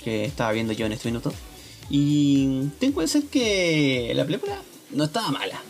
que 0.02 0.24
estaba 0.24 0.52
viendo 0.52 0.72
yo 0.72 0.86
en 0.86 0.92
este 0.92 1.08
minuto. 1.08 1.32
Y 1.90 2.68
tengo 2.78 2.96
que 2.96 3.02
decir 3.02 3.26
que 3.28 4.12
la 4.14 4.24
película 4.24 4.62
no 4.92 5.04
estaba 5.04 5.30
mala. 5.30 5.62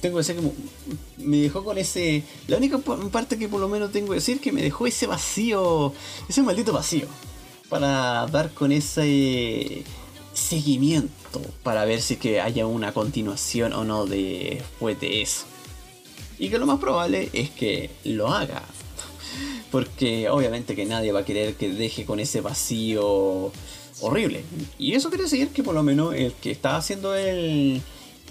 Tengo 0.00 0.16
que 0.16 0.24
decir 0.24 0.36
que 0.36 1.24
me 1.24 1.38
dejó 1.38 1.64
con 1.64 1.78
ese... 1.78 2.22
La 2.46 2.58
única 2.58 2.78
parte 2.78 3.38
que 3.38 3.48
por 3.48 3.60
lo 3.60 3.68
menos 3.68 3.90
tengo 3.90 4.08
que 4.08 4.16
decir 4.16 4.40
que 4.40 4.52
me 4.52 4.62
dejó 4.62 4.86
ese 4.86 5.06
vacío, 5.06 5.92
ese 6.28 6.42
maldito 6.42 6.72
vacío, 6.72 7.06
para 7.68 8.26
dar 8.26 8.52
con 8.52 8.70
ese 8.70 9.84
seguimiento 10.32 11.40
para 11.62 11.84
ver 11.84 12.00
si 12.00 12.16
que 12.16 12.40
haya 12.40 12.66
una 12.66 12.92
continuación 12.92 13.72
o 13.72 13.84
no 13.84 14.06
de 14.06 14.56
después 14.58 15.00
de 15.00 15.22
eso. 15.22 15.44
Y 16.38 16.48
que 16.48 16.58
lo 16.58 16.66
más 16.66 16.80
probable 16.80 17.30
es 17.32 17.50
que 17.50 17.90
lo 18.04 18.28
haga. 18.28 18.62
Porque 19.70 20.28
obviamente 20.28 20.74
que 20.74 20.84
nadie 20.84 21.12
va 21.12 21.20
a 21.20 21.24
querer 21.24 21.54
que 21.54 21.70
deje 21.70 22.04
con 22.04 22.20
ese 22.20 22.40
vacío 22.40 23.52
horrible. 24.00 24.44
Y 24.78 24.94
eso 24.94 25.08
quiere 25.08 25.24
decir 25.24 25.48
que 25.48 25.62
por 25.62 25.74
lo 25.74 25.82
menos 25.82 26.14
el 26.14 26.32
que 26.34 26.50
está 26.50 26.76
haciendo 26.76 27.14
el, 27.14 27.80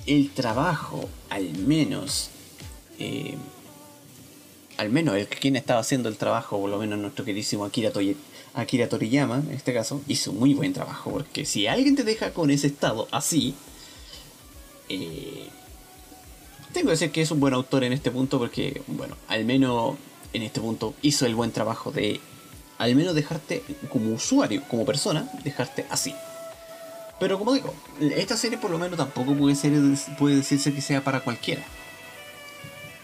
el 0.05 0.29
trabajo, 0.31 1.07
al 1.29 1.57
menos, 1.57 2.29
eh, 2.99 3.35
al 4.77 4.89
menos 4.89 5.15
el 5.15 5.27
quien 5.27 5.55
estaba 5.55 5.79
haciendo 5.79 6.09
el 6.09 6.17
trabajo, 6.17 6.59
por 6.59 6.69
lo 6.69 6.77
menos 6.77 6.99
nuestro 6.99 7.25
queridísimo 7.25 7.65
Akira, 7.65 7.91
Akira 8.53 8.89
Toriyama, 8.89 9.37
en 9.37 9.51
este 9.51 9.73
caso, 9.73 10.01
hizo 10.07 10.33
muy 10.33 10.53
buen 10.53 10.73
trabajo. 10.73 11.11
Porque 11.11 11.45
si 11.45 11.67
alguien 11.67 11.95
te 11.95 12.03
deja 12.03 12.33
con 12.33 12.51
ese 12.51 12.67
estado 12.67 13.07
así, 13.11 13.55
eh, 14.89 15.47
tengo 16.73 16.87
que 16.87 16.91
decir 16.91 17.11
que 17.11 17.21
es 17.21 17.31
un 17.31 17.39
buen 17.39 17.53
autor 17.53 17.83
en 17.83 17.93
este 17.93 18.11
punto 18.11 18.39
porque, 18.39 18.81
bueno, 18.87 19.15
al 19.27 19.45
menos 19.45 19.95
en 20.33 20.43
este 20.43 20.61
punto 20.61 20.93
hizo 21.01 21.25
el 21.25 21.35
buen 21.35 21.51
trabajo 21.51 21.91
de 21.91 22.19
al 22.77 22.95
menos 22.95 23.13
dejarte 23.13 23.63
como 23.89 24.11
usuario, 24.13 24.63
como 24.67 24.85
persona, 24.85 25.29
dejarte 25.43 25.85
así. 25.89 26.15
Pero 27.19 27.37
como 27.37 27.53
digo, 27.53 27.73
esta 27.99 28.35
serie 28.35 28.57
por 28.57 28.71
lo 28.71 28.79
menos 28.79 28.97
tampoco 28.97 29.35
puede, 29.35 29.55
ser, 29.55 29.73
puede 30.17 30.37
decirse 30.37 30.73
que 30.73 30.81
sea 30.81 31.03
para 31.03 31.19
cualquiera. 31.19 31.63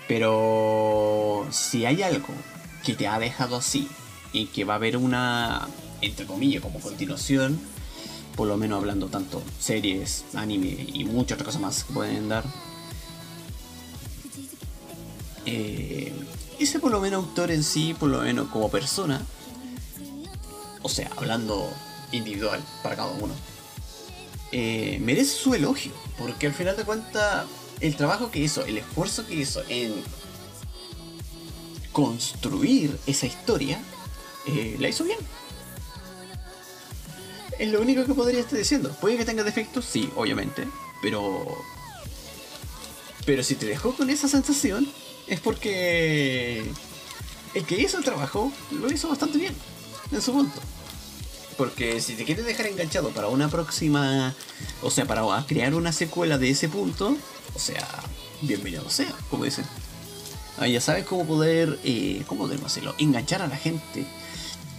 Pero 0.07 1.45
si 1.51 1.85
hay 1.85 2.01
algo 2.01 2.33
que 2.83 2.95
te 2.95 3.07
ha 3.07 3.19
dejado 3.19 3.57
así 3.57 3.87
y 4.37 4.45
que 4.45 4.63
va 4.63 4.73
a 4.73 4.75
haber 4.77 4.97
una, 4.97 5.67
entre 6.01 6.25
comillas, 6.25 6.61
como 6.61 6.79
continuación, 6.79 7.59
por 8.35 8.47
lo 8.47 8.57
menos 8.57 8.79
hablando 8.79 9.07
tanto 9.07 9.41
series, 9.59 10.25
anime 10.33 10.87
y 10.93 11.03
muchas 11.03 11.35
otras 11.35 11.47
cosas 11.47 11.61
más 11.61 11.83
que 11.83 11.93
pueden 11.93 12.29
dar, 12.29 12.43
eh, 15.45 16.13
ese 16.59 16.79
por 16.79 16.91
lo 16.91 16.99
menos 16.99 17.25
autor 17.25 17.51
en 17.51 17.63
sí, 17.63 17.95
por 17.97 18.09
lo 18.09 18.21
menos 18.21 18.47
como 18.49 18.69
persona, 18.69 19.21
o 20.81 20.89
sea, 20.89 21.09
hablando 21.17 21.69
individual 22.11 22.61
para 22.83 22.95
cada 22.95 23.11
uno, 23.11 23.33
eh, 24.51 24.99
merece 25.01 25.35
su 25.35 25.53
elogio, 25.55 25.91
porque 26.17 26.47
al 26.47 26.53
final 26.53 26.77
de 26.77 26.83
cuentas 26.83 27.45
el 27.79 27.95
trabajo 27.95 28.31
que 28.31 28.39
hizo, 28.39 28.65
el 28.65 28.77
esfuerzo 28.77 29.25
que 29.25 29.35
hizo 29.35 29.61
en 29.69 29.93
construir 31.91 32.97
esa 33.07 33.25
historia, 33.25 33.79
eh, 34.47 34.75
la 34.79 34.89
hizo 34.89 35.03
bien. 35.03 35.19
Es 37.59 37.71
lo 37.71 37.81
único 37.81 38.05
que 38.05 38.13
podría 38.13 38.39
estar 38.39 38.57
diciendo. 38.57 38.95
Puede 39.01 39.17
que 39.17 39.25
tenga 39.25 39.43
defectos, 39.43 39.85
sí, 39.85 40.09
obviamente, 40.15 40.67
pero... 41.01 41.45
Pero 43.25 43.43
si 43.43 43.55
te 43.55 43.65
dejó 43.65 43.93
con 43.93 44.09
esa 44.09 44.27
sensación, 44.27 44.87
es 45.27 45.39
porque 45.41 46.63
el 47.53 47.65
que 47.65 47.81
hizo 47.81 47.97
el 47.97 48.03
trabajo 48.03 48.51
lo 48.71 48.91
hizo 48.91 49.09
bastante 49.09 49.37
bien, 49.37 49.53
en 50.11 50.21
su 50.21 50.31
punto. 50.31 50.61
Porque 51.57 51.99
si 51.99 52.13
te 52.13 52.23
quieres 52.23 52.45
dejar 52.45 52.67
enganchado 52.67 53.09
para 53.09 53.27
una 53.27 53.49
próxima, 53.49 54.33
o 54.81 54.91
sea, 54.91 55.05
para 55.05 55.23
crear 55.45 55.73
una 55.73 55.91
secuela 55.91 56.37
de 56.37 56.51
ese 56.51 56.69
punto, 56.69 57.17
o 57.53 57.59
sea, 57.59 57.85
bienvenido 58.41 58.89
sea, 58.89 59.13
como 59.29 59.43
dicen. 59.43 59.65
Ahí 60.59 60.73
ya 60.73 60.81
sabes 60.81 61.05
cómo 61.05 61.25
poder, 61.25 61.79
eh, 61.83 62.23
cómo 62.27 62.43
podemos 62.43 62.67
hacerlo, 62.67 62.95
enganchar 62.97 63.41
a 63.41 63.47
la 63.47 63.57
gente 63.57 64.05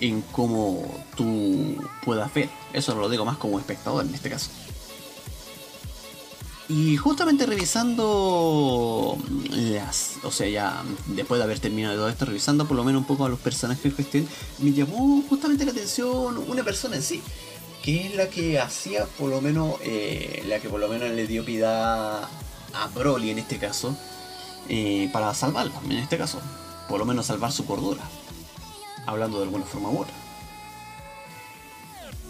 en 0.00 0.22
cómo 0.22 1.04
tú 1.16 1.76
puedas 2.04 2.32
ver. 2.34 2.48
Eso 2.72 2.94
lo 2.94 3.08
digo 3.08 3.24
más 3.24 3.36
como 3.36 3.58
espectador 3.58 4.04
en 4.04 4.14
este 4.14 4.30
caso. 4.30 4.50
Y 6.68 6.98
justamente 6.98 7.46
revisando 7.46 9.16
las, 9.50 10.16
o 10.22 10.30
sea, 10.30 10.46
ya 10.48 10.82
después 11.06 11.38
de 11.38 11.44
haber 11.44 11.60
terminado 11.60 11.96
todo 11.96 12.08
esto, 12.10 12.26
revisando 12.26 12.68
por 12.68 12.76
lo 12.76 12.84
menos 12.84 13.00
un 13.00 13.06
poco 13.06 13.24
a 13.24 13.30
los 13.30 13.38
personajes 13.38 13.82
que 13.82 13.90
cuestión, 13.90 14.28
me 14.58 14.72
llamó 14.72 15.24
justamente 15.30 15.64
la 15.64 15.70
atención 15.70 16.36
una 16.36 16.62
persona 16.62 16.96
en 16.96 17.02
sí, 17.02 17.22
que 17.82 18.06
es 18.06 18.14
la 18.14 18.28
que 18.28 18.60
hacía 18.60 19.06
por 19.06 19.30
lo 19.30 19.40
menos, 19.40 19.76
eh, 19.80 20.44
la 20.46 20.58
que 20.58 20.68
por 20.68 20.78
lo 20.78 20.88
menos 20.88 21.10
le 21.10 21.26
dio 21.26 21.42
piedad 21.42 22.28
a 22.74 22.86
Broly 22.94 23.30
en 23.30 23.38
este 23.38 23.56
caso, 23.56 23.96
eh, 24.68 25.08
para 25.10 25.32
salvarla, 25.32 25.80
en 25.86 25.92
este 25.92 26.18
caso, 26.18 26.38
por 26.86 26.98
lo 26.98 27.06
menos 27.06 27.24
salvar 27.24 27.50
su 27.50 27.64
cordura, 27.64 28.02
hablando 29.08 29.38
de 29.38 29.44
alguna 29.44 29.64
forma 29.64 29.90
u 29.90 30.00
otra. 30.00 30.14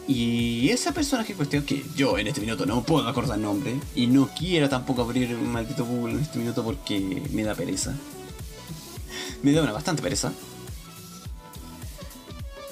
Y 0.06 0.70
esa 0.70 0.92
persona 0.92 1.22
que 1.22 1.34
cuestión, 1.34 1.64
que 1.64 1.84
yo 1.94 2.16
en 2.16 2.28
este 2.28 2.40
minuto 2.40 2.64
no 2.64 2.82
puedo 2.82 3.06
acordar 3.06 3.38
nombre, 3.38 3.78
y 3.94 4.06
no 4.06 4.28
quiero 4.28 4.68
tampoco 4.68 5.02
abrir 5.02 5.34
un 5.34 5.52
maldito 5.52 5.84
Google 5.84 6.14
en 6.14 6.20
este 6.20 6.38
minuto 6.38 6.64
porque 6.64 6.98
me 7.30 7.42
da 7.42 7.54
pereza. 7.54 7.94
me 9.42 9.52
da 9.52 9.62
una 9.62 9.72
bastante 9.72 10.02
pereza. 10.02 10.32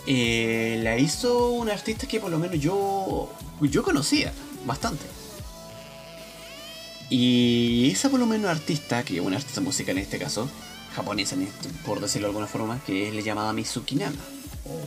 Eh, 0.06 0.80
la 0.82 0.96
hizo 0.98 1.50
un 1.50 1.68
artista 1.68 2.06
que 2.06 2.20
por 2.20 2.30
lo 2.30 2.38
menos 2.38 2.58
yo, 2.60 3.28
yo 3.60 3.82
conocía 3.82 4.32
bastante. 4.64 5.04
Y 7.10 7.90
esa 7.92 8.08
por 8.08 8.18
lo 8.18 8.26
menos 8.26 8.50
artista, 8.50 9.04
que 9.04 9.16
es 9.16 9.20
una 9.20 9.36
artista 9.36 9.60
musical 9.60 9.98
en 9.98 10.04
este 10.04 10.18
caso, 10.18 10.48
japonesa 10.96 11.36
por 11.84 12.00
decirlo 12.00 12.28
de 12.28 12.30
alguna 12.30 12.46
forma, 12.46 12.80
que 12.84 13.08
es 13.08 13.14
la 13.14 13.20
llamada 13.20 13.52
Mizuki 13.52 13.96
Nana 13.96 14.16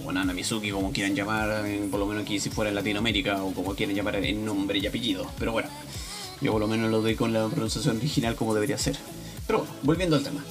o 0.05 0.11
Nana 0.11 0.33
Mizuki, 0.33 0.71
como 0.71 0.91
quieran 0.91 1.15
llamar, 1.15 1.65
eh, 1.65 1.87
por 1.89 1.99
lo 1.99 2.05
menos 2.05 2.23
aquí 2.23 2.39
si 2.39 2.49
fuera 2.49 2.69
en 2.69 2.75
Latinoamérica, 2.75 3.43
o 3.43 3.53
como 3.53 3.75
quieran 3.75 3.95
llamar 3.95 4.15
en 4.17 4.43
nombre 4.43 4.79
y 4.79 4.87
apellido. 4.87 5.29
Pero 5.37 5.51
bueno, 5.51 5.69
yo 6.41 6.51
por 6.51 6.59
lo 6.59 6.67
menos 6.67 6.91
lo 6.91 7.01
doy 7.01 7.15
con 7.15 7.31
la 7.31 7.47
pronunciación 7.47 7.97
original 7.97 8.35
como 8.35 8.53
debería 8.53 8.77
ser. 8.77 8.97
Pero 9.47 9.59
bueno, 9.59 9.73
volviendo 9.83 10.15
al 10.15 10.23
tema. 10.23 10.43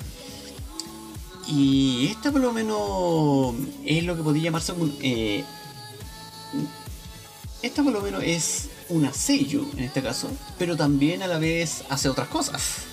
Y 1.46 2.08
esta 2.10 2.30
por 2.30 2.40
lo 2.40 2.52
menos 2.52 3.54
es 3.84 4.04
lo 4.04 4.16
que 4.16 4.22
podría 4.22 4.44
llamarse 4.44 4.72
un... 4.72 4.96
Eh, 5.02 5.44
esta 7.62 7.82
por 7.82 7.92
lo 7.92 8.00
menos 8.00 8.22
es 8.22 8.68
una 8.88 9.12
Seiyu 9.12 9.68
en 9.76 9.84
este 9.84 10.02
caso, 10.02 10.30
pero 10.58 10.76
también 10.76 11.22
a 11.22 11.26
la 11.26 11.38
vez 11.38 11.84
hace 11.88 12.08
otras 12.08 12.28
cosas. 12.28 12.86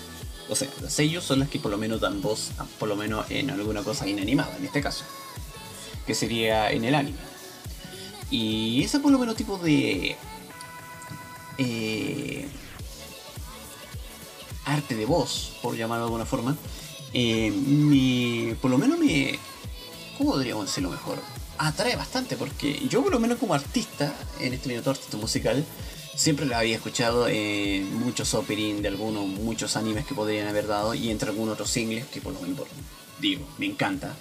O 0.49 0.55
sea, 0.55 0.67
las 0.81 0.93
Seiyu 0.93 1.21
son 1.21 1.39
las 1.39 1.49
que 1.49 1.59
por 1.59 1.71
lo 1.71 1.77
menos 1.77 2.01
dan 2.01 2.21
voz, 2.21 2.51
por 2.79 2.87
lo 2.87 2.95
menos 2.95 3.29
en 3.29 3.49
alguna 3.49 3.83
cosa 3.83 4.07
inanimada 4.07 4.55
en 4.57 4.65
este 4.65 4.81
caso 4.81 5.03
que 6.05 6.15
sería 6.15 6.71
en 6.71 6.85
el 6.85 6.95
anime. 6.95 7.17
Y 8.29 8.83
ese 8.83 8.99
por 8.99 9.11
lo 9.11 9.19
menos 9.19 9.35
tipo 9.35 9.57
de 9.57 10.15
eh, 11.57 12.47
arte 14.65 14.95
de 14.95 15.05
voz, 15.05 15.53
por 15.61 15.75
llamarlo 15.75 16.05
de 16.05 16.07
alguna 16.07 16.25
forma, 16.25 16.55
eh, 17.13 18.55
por 18.61 18.71
lo 18.71 18.77
menos 18.77 18.99
me, 18.99 19.39
¿cómo 20.17 20.31
podríamos 20.31 20.65
decirlo 20.65 20.89
mejor? 20.89 21.19
Atrae 21.57 21.95
bastante 21.95 22.35
porque 22.35 22.85
yo 22.89 23.01
por 23.01 23.11
lo 23.11 23.19
menos 23.19 23.37
como 23.37 23.53
artista, 23.53 24.13
en 24.39 24.53
este 24.53 24.69
minuto 24.69 24.89
artista 24.89 25.17
musical, 25.17 25.63
siempre 26.15 26.45
la 26.45 26.59
había 26.59 26.75
escuchado 26.75 27.27
en 27.27 27.93
muchos 27.99 28.33
opening 28.33 28.81
de 28.81 28.87
algunos, 28.87 29.27
muchos 29.27 29.75
animes 29.75 30.05
que 30.05 30.15
podrían 30.15 30.47
haber 30.47 30.67
dado 30.67 30.93
y 30.93 31.09
entre 31.09 31.29
algunos 31.29 31.53
otros 31.53 31.69
singles 31.69 32.05
que 32.07 32.21
por 32.21 32.33
lo 32.33 32.41
menos 32.41 32.61
digo, 33.19 33.45
me 33.57 33.65
encanta. 33.65 34.15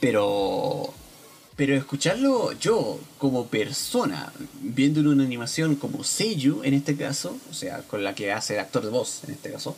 Pero. 0.00 0.94
Pero 1.56 1.74
escucharlo 1.74 2.52
yo 2.52 3.00
como 3.18 3.48
persona, 3.48 4.32
viendo 4.60 5.00
en 5.00 5.08
una 5.08 5.24
animación 5.24 5.74
como 5.74 6.04
Seiyu 6.04 6.62
en 6.62 6.72
este 6.72 6.96
caso, 6.96 7.36
o 7.50 7.54
sea, 7.54 7.82
con 7.82 8.04
la 8.04 8.14
que 8.14 8.30
hace 8.30 8.54
el 8.54 8.60
actor 8.60 8.84
de 8.84 8.90
voz 8.90 9.24
en 9.24 9.34
este 9.34 9.50
caso, 9.50 9.76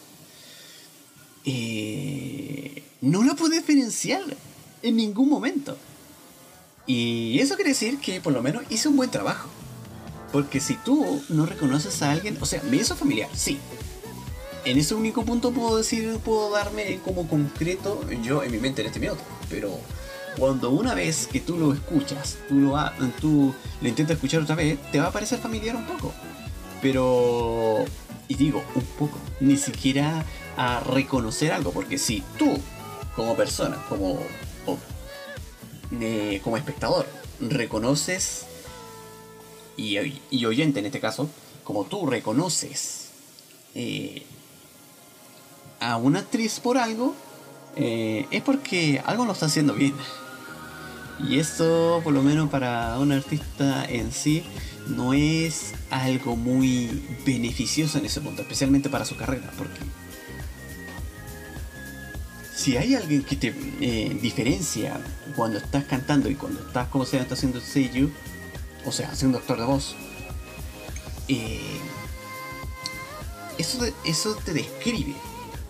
eh, 1.47 2.83
no 3.01 3.23
lo 3.23 3.35
puedo 3.35 3.55
diferenciar 3.55 4.23
en 4.83 4.97
ningún 4.97 5.31
momento. 5.31 5.79
Y 6.87 7.39
eso 7.41 7.55
quiere 7.55 7.71
decir 7.71 7.99
que 7.99 8.21
por 8.21 8.35
lo 8.35 8.43
menos 8.43 8.63
hice 8.69 8.89
un 8.89 8.97
buen 8.97 9.11
trabajo. 9.11 9.49
Porque 10.33 10.61
si 10.61 10.75
tú 10.75 11.23
no 11.29 11.47
reconoces 11.47 12.03
a 12.03 12.13
alguien, 12.13 12.39
o 12.41 12.47
sea, 12.47 12.63
me 12.63 12.77
hizo 12.77 12.95
familiar, 12.95 13.29
sí. 13.33 13.59
En 14.65 14.79
ese 14.79 14.95
único 14.95 15.25
punto 15.25 15.53
puedo 15.53 15.77
decir, 15.79 16.19
puedo 16.25 16.51
darme 16.51 17.01
como 17.05 17.27
concreto 17.29 18.05
yo 18.23 18.43
en 18.43 18.53
mi 18.53 18.59
mente 18.59 18.83
en 18.83 18.89
este 18.89 19.01
minuto. 19.01 19.23
Pero 19.49 19.79
cuando 20.39 20.71
una 20.71 20.95
vez 20.95 21.27
que 21.27 21.41
tú 21.41 21.57
lo 21.57 21.73
escuchas, 21.73 22.39
tú 22.49 22.57
lo, 22.57 22.79
tú 23.21 23.55
lo 23.81 23.89
intentas 23.89 24.17
escuchar 24.17 24.43
otra 24.43 24.55
vez, 24.55 24.79
te 24.93 25.01
va 25.01 25.09
a 25.09 25.13
parecer 25.13 25.39
familiar 25.39 25.77
un 25.77 25.87
poco. 25.87 26.13
Pero, 26.81 27.85
y 28.29 28.35
digo, 28.35 28.63
un 28.75 28.85
poco, 28.99 29.19
ni 29.41 29.57
siquiera 29.57 30.25
a 30.57 30.81
reconocer 30.81 31.53
algo, 31.53 31.73
porque 31.73 31.99
si 31.99 32.23
tú, 32.39 32.59
como 33.17 33.37
persona, 33.37 33.77
como, 33.89 34.19
eh, 36.01 36.41
como 36.43 36.57
espectador, 36.57 37.07
reconoces, 37.41 38.47
y, 39.81 40.45
oyente 40.45 40.81
en 40.81 40.87
este 40.87 41.01
caso, 41.01 41.29
como 41.65 41.85
tú 41.85 42.07
reconoces 42.07 43.09
eh, 43.75 44.25
a 45.81 45.97
una 45.97 46.21
actriz 46.21 46.61
por 46.61 46.79
algo, 46.79 47.15
eh, 47.77 48.27
es 48.31 48.43
porque 48.43 49.03
algo 49.05 49.25
lo 49.25 49.33
está 49.33 49.47
haciendo 49.47 49.75
bien. 49.75 49.95
Y 51.29 51.39
esto, 51.39 52.01
por 52.03 52.13
lo 52.13 52.23
menos 52.23 52.49
para 52.51 52.99
un 52.99 53.13
artista 53.13 53.85
en 53.85 54.13
sí, 54.13 54.43
no 54.89 55.13
es 55.13 55.75
algo 55.91 56.37
muy 56.37 57.03
beneficioso 57.27 57.99
en 57.99 58.07
ese 58.07 58.21
punto, 58.21 58.43
especialmente 58.43 58.89
para 58.89 59.05
su 59.05 59.17
carrera, 59.17 59.51
porque 59.57 59.81
si 62.55 62.77
hay 62.77 62.95
alguien 62.95 63.23
que 63.23 63.37
te 63.37 63.55
eh, 63.81 64.19
diferencia 64.21 65.01
cuando 65.37 65.59
estás 65.59 65.85
cantando 65.85 66.29
y 66.29 66.35
cuando 66.35 66.61
estás, 66.61 66.89
como 66.89 67.07
se 67.07 67.19
está 67.19 67.35
haciendo 67.35 67.61
seiyuu, 67.61 68.11
o 68.87 68.93
sea, 68.93 69.11
haciendo 69.11 69.39
actor 69.39 69.59
de 69.59 69.65
voz, 69.65 69.95
eso, 73.59 73.79
eso 74.05 74.35
te 74.45 74.53
describe 74.53 75.15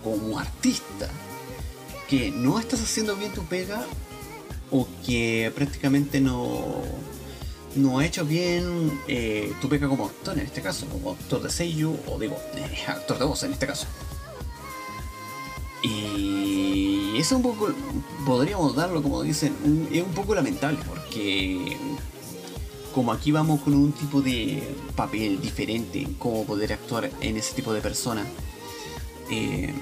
como 0.02 0.38
artista 0.38 1.08
que 2.08 2.30
no 2.30 2.58
estás 2.58 2.82
haciendo 2.82 3.14
bien 3.16 3.32
tu 3.32 3.44
pega 3.44 3.84
o 4.70 4.86
que 5.04 5.52
prácticamente 5.54 6.20
no, 6.20 6.82
no 7.76 7.98
ha 7.98 8.06
hecho 8.06 8.24
bien 8.24 9.00
eh, 9.06 9.52
tu 9.60 9.68
pega 9.68 9.88
como 9.88 10.06
actor 10.06 10.38
en 10.38 10.46
este 10.46 10.62
caso, 10.62 10.86
como 10.86 11.12
actor 11.12 11.42
de 11.42 11.50
Seiyu 11.50 11.96
o 12.06 12.18
digo, 12.18 12.36
eh, 12.56 12.84
actor 12.86 13.18
de 13.18 13.24
voz 13.24 13.42
en 13.42 13.52
este 13.52 13.66
caso. 13.66 13.86
Y 15.82 17.16
eso 17.16 17.36
un 17.36 17.42
poco, 17.42 17.72
podríamos 18.26 18.76
darlo 18.76 19.02
como 19.02 19.22
dicen, 19.22 19.88
es 19.92 20.02
un 20.02 20.12
poco 20.12 20.34
lamentable 20.34 20.78
porque 20.86 21.76
como 22.94 23.12
aquí 23.12 23.32
vamos 23.32 23.60
con 23.60 23.74
un 23.74 23.92
tipo 23.92 24.20
de 24.20 24.62
papel 24.96 25.40
diferente 25.40 26.00
en 26.00 26.14
cómo 26.14 26.44
poder 26.44 26.72
actuar 26.72 27.10
en 27.20 27.36
ese 27.36 27.54
tipo 27.54 27.72
de 27.72 27.80
persona, 27.80 28.24
eh, 29.30 29.72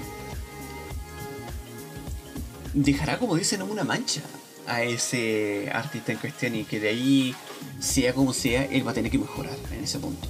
dejará, 2.73 3.17
como 3.17 3.35
dicen, 3.35 3.61
una 3.61 3.83
mancha 3.83 4.21
a 4.67 4.83
ese 4.83 5.69
artista 5.73 6.11
en 6.11 6.19
cuestión 6.19 6.55
y 6.55 6.63
que 6.63 6.79
de 6.79 6.89
ahí, 6.89 7.35
sea 7.79 8.13
como 8.13 8.33
sea, 8.33 8.65
él 8.65 8.85
va 8.85 8.91
a 8.91 8.93
tener 8.93 9.11
que 9.11 9.17
mejorar 9.17 9.57
en 9.71 9.83
ese 9.83 9.99
punto. 9.99 10.27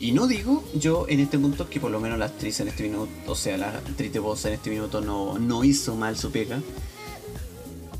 Y 0.00 0.12
no 0.12 0.28
digo 0.28 0.62
yo 0.74 1.06
en 1.08 1.18
este 1.18 1.38
punto 1.38 1.68
que 1.68 1.80
por 1.80 1.90
lo 1.90 1.98
menos 1.98 2.18
la 2.18 2.26
actriz 2.26 2.60
en 2.60 2.68
este 2.68 2.84
minuto, 2.84 3.10
o 3.26 3.34
sea, 3.34 3.56
la 3.56 3.70
actriz 3.70 4.12
de 4.12 4.20
voz 4.20 4.44
en 4.44 4.52
este 4.52 4.70
minuto 4.70 5.00
no, 5.00 5.38
no 5.38 5.64
hizo 5.64 5.96
mal 5.96 6.16
su 6.16 6.30
pega. 6.30 6.60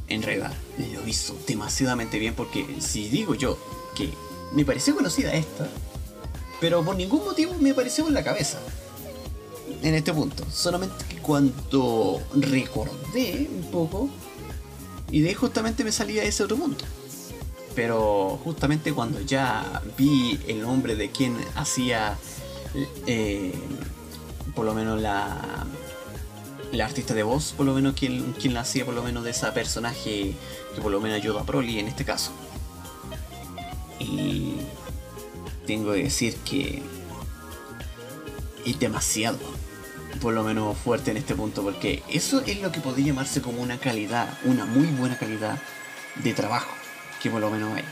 En 0.09 0.23
realidad, 0.23 0.53
lo 0.95 1.07
hizo 1.07 1.37
demasiadamente 1.47 2.19
bien 2.19 2.35
porque 2.35 2.67
si 2.81 3.09
digo 3.09 3.35
yo 3.35 3.59
que 3.95 4.11
me 4.53 4.65
pareció 4.65 4.95
conocida 4.95 5.35
esta, 5.35 5.69
pero 6.61 6.85
por 6.85 6.97
ningún 6.97 7.25
motivo 7.25 7.55
me 7.61 7.75
pareció 7.75 8.07
en 8.09 8.15
la 8.15 8.25
cabeza. 8.25 8.59
En 9.83 9.95
este 9.95 10.13
punto. 10.13 10.45
Solamente 10.51 11.05
que 11.09 11.19
cuando 11.19 12.23
recordé 12.35 13.49
un 13.55 13.71
poco, 13.71 14.09
y 15.11 15.21
de 15.21 15.35
justamente 15.35 15.85
me 15.85 15.93
salía 15.93 16.25
ese 16.25 16.43
otro 16.45 16.57
punto. 16.57 16.85
Pero 17.75 18.41
justamente 18.43 18.93
cuando 18.93 19.21
ya 19.21 19.83
vi 19.97 20.39
el 20.49 20.63
nombre 20.63 20.97
de 20.97 21.11
quien 21.11 21.37
hacía, 21.55 22.19
eh, 23.07 23.53
por 24.55 24.65
lo 24.65 24.75
menos 24.75 25.01
la, 25.01 25.67
la 26.73 26.85
artista 26.85 27.15
de 27.15 27.23
voz, 27.23 27.53
por 27.57 27.67
lo 27.67 27.75
menos 27.75 27.95
quien, 27.95 28.33
quien 28.35 28.55
la 28.55 28.61
hacía, 28.61 28.85
por 28.85 28.95
lo 28.95 29.03
menos 29.03 29.25
de 29.25 29.31
ese 29.31 29.47
personaje 29.53 30.35
que 30.75 30.81
por 30.81 30.93
lo 30.93 31.01
menos 31.01 31.17
ayudó 31.17 31.39
a 31.39 31.43
Broly 31.43 31.79
en 31.79 31.89
este 31.89 32.05
caso. 32.05 32.33
Y 33.99 34.57
tengo 35.67 35.93
que 35.93 36.05
decir 36.05 36.37
que 36.37 36.83
es 38.65 38.79
demasiado, 38.79 39.39
por 40.21 40.35
lo 40.35 40.45
menos 40.45 40.77
fuerte 40.77 41.11
en 41.11 41.17
este 41.17 41.35
punto, 41.35 41.63
porque 41.63 42.03
eso 42.09 42.43
es 42.47 42.61
lo 42.61 42.71
que 42.71 42.81
podría 42.81 43.07
llamarse 43.07 43.41
como 43.41 43.63
una 43.63 43.79
calidad, 43.79 44.39
una 44.45 44.67
muy 44.67 44.87
buena 44.87 45.19
calidad 45.19 45.59
de 46.23 46.35
trabajo, 46.35 46.71
que 47.23 47.31
por 47.31 47.41
lo 47.41 47.51
menos 47.51 47.75
hay. 47.77 47.85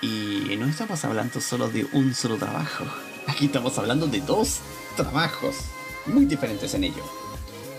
Y 0.00 0.56
no 0.56 0.66
estamos 0.66 1.04
hablando 1.04 1.40
solo 1.40 1.68
de 1.68 1.86
un 1.92 2.14
solo 2.14 2.36
trabajo, 2.36 2.84
aquí 3.26 3.46
estamos 3.46 3.76
hablando 3.78 4.06
de 4.06 4.20
dos 4.20 4.60
trabajos 4.96 5.56
muy 6.06 6.24
diferentes 6.24 6.72
en 6.74 6.84
ello 6.84 7.27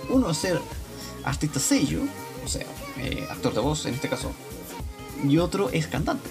uno 0.09 0.33
ser 0.33 0.59
artista 1.23 1.59
sello, 1.59 2.01
o 2.43 2.47
sea, 2.47 2.65
eh, 2.97 3.27
actor 3.29 3.53
de 3.53 3.59
voz 3.59 3.85
en 3.85 3.93
este 3.93 4.09
caso, 4.09 4.31
y 5.27 5.37
otro 5.37 5.69
es 5.69 5.87
cantante. 5.87 6.29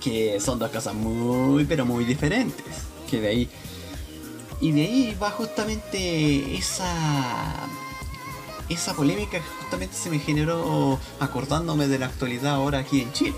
Que 0.00 0.38
son 0.40 0.58
dos 0.58 0.70
cosas 0.70 0.94
muy, 0.94 1.64
pero 1.64 1.84
muy 1.84 2.04
diferentes. 2.04 2.64
Que 3.10 3.20
de 3.20 3.28
ahí. 3.28 3.48
Y 4.60 4.72
de 4.72 4.82
ahí 4.82 5.16
va 5.20 5.30
justamente 5.30 6.56
esa. 6.56 6.86
Esa 8.68 8.94
polémica 8.94 9.38
que 9.38 9.48
justamente 9.62 9.96
se 9.96 10.10
me 10.10 10.18
generó 10.18 10.98
acordándome 11.20 11.86
de 11.86 12.00
la 12.00 12.06
actualidad 12.06 12.54
ahora 12.54 12.80
aquí 12.80 13.00
en 13.00 13.12
Chile. 13.12 13.34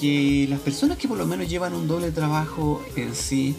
Que 0.00 0.46
las 0.48 0.60
personas 0.60 0.98
que 0.98 1.06
por 1.06 1.16
lo 1.16 1.26
menos 1.26 1.48
llevan 1.48 1.74
un 1.74 1.86
doble 1.86 2.10
trabajo 2.10 2.82
en 2.96 3.14
sí. 3.14 3.54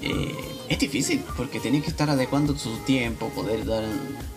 Eh, 0.00 0.51
es 0.68 0.78
difícil 0.78 1.24
porque 1.36 1.60
tenéis 1.60 1.84
que 1.84 1.90
estar 1.90 2.08
adecuando 2.10 2.56
su 2.56 2.76
tiempo, 2.78 3.28
poder 3.30 3.64
dar, 3.64 3.84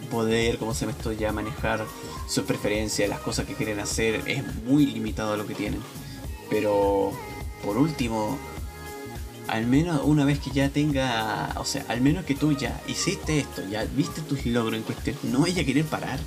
poder, 0.09 0.57
como 0.57 0.73
se 0.73 0.85
me 0.85 0.91
estoy 0.91 1.17
ya 1.17 1.31
manejar 1.31 1.85
sus 2.27 2.43
preferencias, 2.43 3.09
las 3.09 3.19
cosas 3.19 3.45
que 3.45 3.53
quieren 3.53 3.79
hacer, 3.79 4.23
es 4.27 4.43
muy 4.63 4.85
limitado 4.85 5.37
lo 5.37 5.45
que 5.45 5.55
tienen. 5.55 5.79
Pero 6.49 7.11
por 7.63 7.77
último, 7.77 8.37
al 9.47 9.67
menos 9.67 10.01
una 10.03 10.25
vez 10.25 10.39
que 10.39 10.51
ya 10.51 10.69
tenga, 10.69 11.53
o 11.57 11.65
sea, 11.65 11.85
al 11.87 12.01
menos 12.01 12.25
que 12.25 12.35
tú 12.35 12.51
ya 12.51 12.81
hiciste 12.87 13.39
esto, 13.39 13.63
ya 13.69 13.85
viste 13.95 14.21
tus 14.21 14.45
logros 14.45 14.75
en 14.75 14.83
cuestión, 14.83 15.15
no 15.23 15.39
vaya 15.39 15.61
a 15.61 15.65
querer 15.65 15.85
parar. 15.85 16.19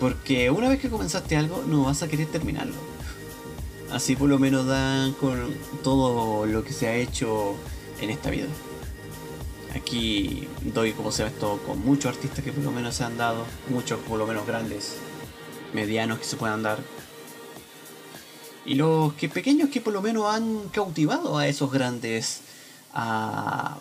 Porque 0.00 0.50
una 0.50 0.68
vez 0.68 0.80
que 0.80 0.88
comenzaste 0.88 1.36
algo, 1.36 1.64
no 1.66 1.84
vas 1.84 2.02
a 2.02 2.08
querer 2.08 2.28
terminarlo. 2.28 2.74
Así 3.92 4.16
por 4.16 4.28
lo 4.28 4.38
menos 4.38 4.66
dan 4.66 5.12
con 5.12 5.54
todo 5.82 6.44
lo 6.44 6.62
que 6.62 6.72
se 6.72 6.88
ha 6.88 6.94
hecho 6.94 7.54
en 8.00 8.10
esta 8.10 8.30
vida. 8.30 8.46
Aquí 9.74 10.46
doy 10.62 10.92
como 10.92 11.10
se 11.10 11.22
ve 11.24 11.30
esto 11.30 11.60
con 11.66 11.84
muchos 11.84 12.14
artistas 12.14 12.44
que 12.44 12.52
por 12.52 12.64
lo 12.64 12.70
menos 12.70 12.94
se 12.96 13.04
han 13.04 13.16
dado, 13.16 13.44
muchos 13.68 13.98
por 14.00 14.18
lo 14.18 14.26
menos 14.26 14.46
grandes, 14.46 14.96
medianos 15.72 16.18
que 16.18 16.24
se 16.24 16.36
puedan 16.36 16.62
dar. 16.62 16.78
Y 18.66 18.74
los 18.74 19.14
que 19.14 19.28
pequeños 19.28 19.70
que 19.70 19.80
por 19.80 19.94
lo 19.94 20.02
menos 20.02 20.26
han 20.26 20.68
cautivado 20.68 21.38
a 21.38 21.46
esos 21.48 21.70
grandes 21.70 22.42
a, 22.92 23.78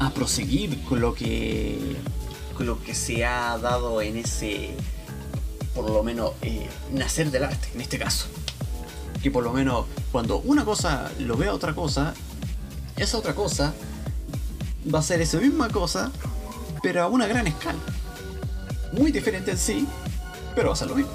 a 0.00 0.10
proseguir 0.10 0.82
con 0.84 1.00
lo 1.00 1.14
que 1.14 1.96
con 2.56 2.66
lo 2.66 2.82
que 2.82 2.94
se 2.94 3.24
ha 3.24 3.58
dado 3.58 4.00
en 4.00 4.16
ese 4.16 4.70
por 5.76 5.90
lo 5.90 6.02
menos 6.02 6.32
eh, 6.40 6.66
nacer 6.92 7.30
del 7.30 7.44
arte, 7.44 7.68
en 7.74 7.82
este 7.82 7.98
caso. 7.98 8.26
Que 9.22 9.30
por 9.30 9.44
lo 9.44 9.52
menos 9.52 9.84
cuando 10.10 10.38
una 10.38 10.64
cosa 10.64 11.10
lo 11.18 11.36
vea 11.36 11.52
otra 11.52 11.74
cosa, 11.74 12.14
esa 12.96 13.18
otra 13.18 13.34
cosa 13.34 13.74
va 14.92 15.00
a 15.00 15.02
ser 15.02 15.20
esa 15.20 15.38
misma 15.38 15.68
cosa, 15.68 16.10
pero 16.82 17.02
a 17.02 17.08
una 17.08 17.26
gran 17.26 17.46
escala. 17.46 17.78
Muy 18.92 19.12
diferente 19.12 19.50
en 19.50 19.58
sí, 19.58 19.86
pero 20.54 20.68
va 20.68 20.72
a 20.72 20.76
ser 20.76 20.88
lo 20.88 20.96
mismo. 20.96 21.12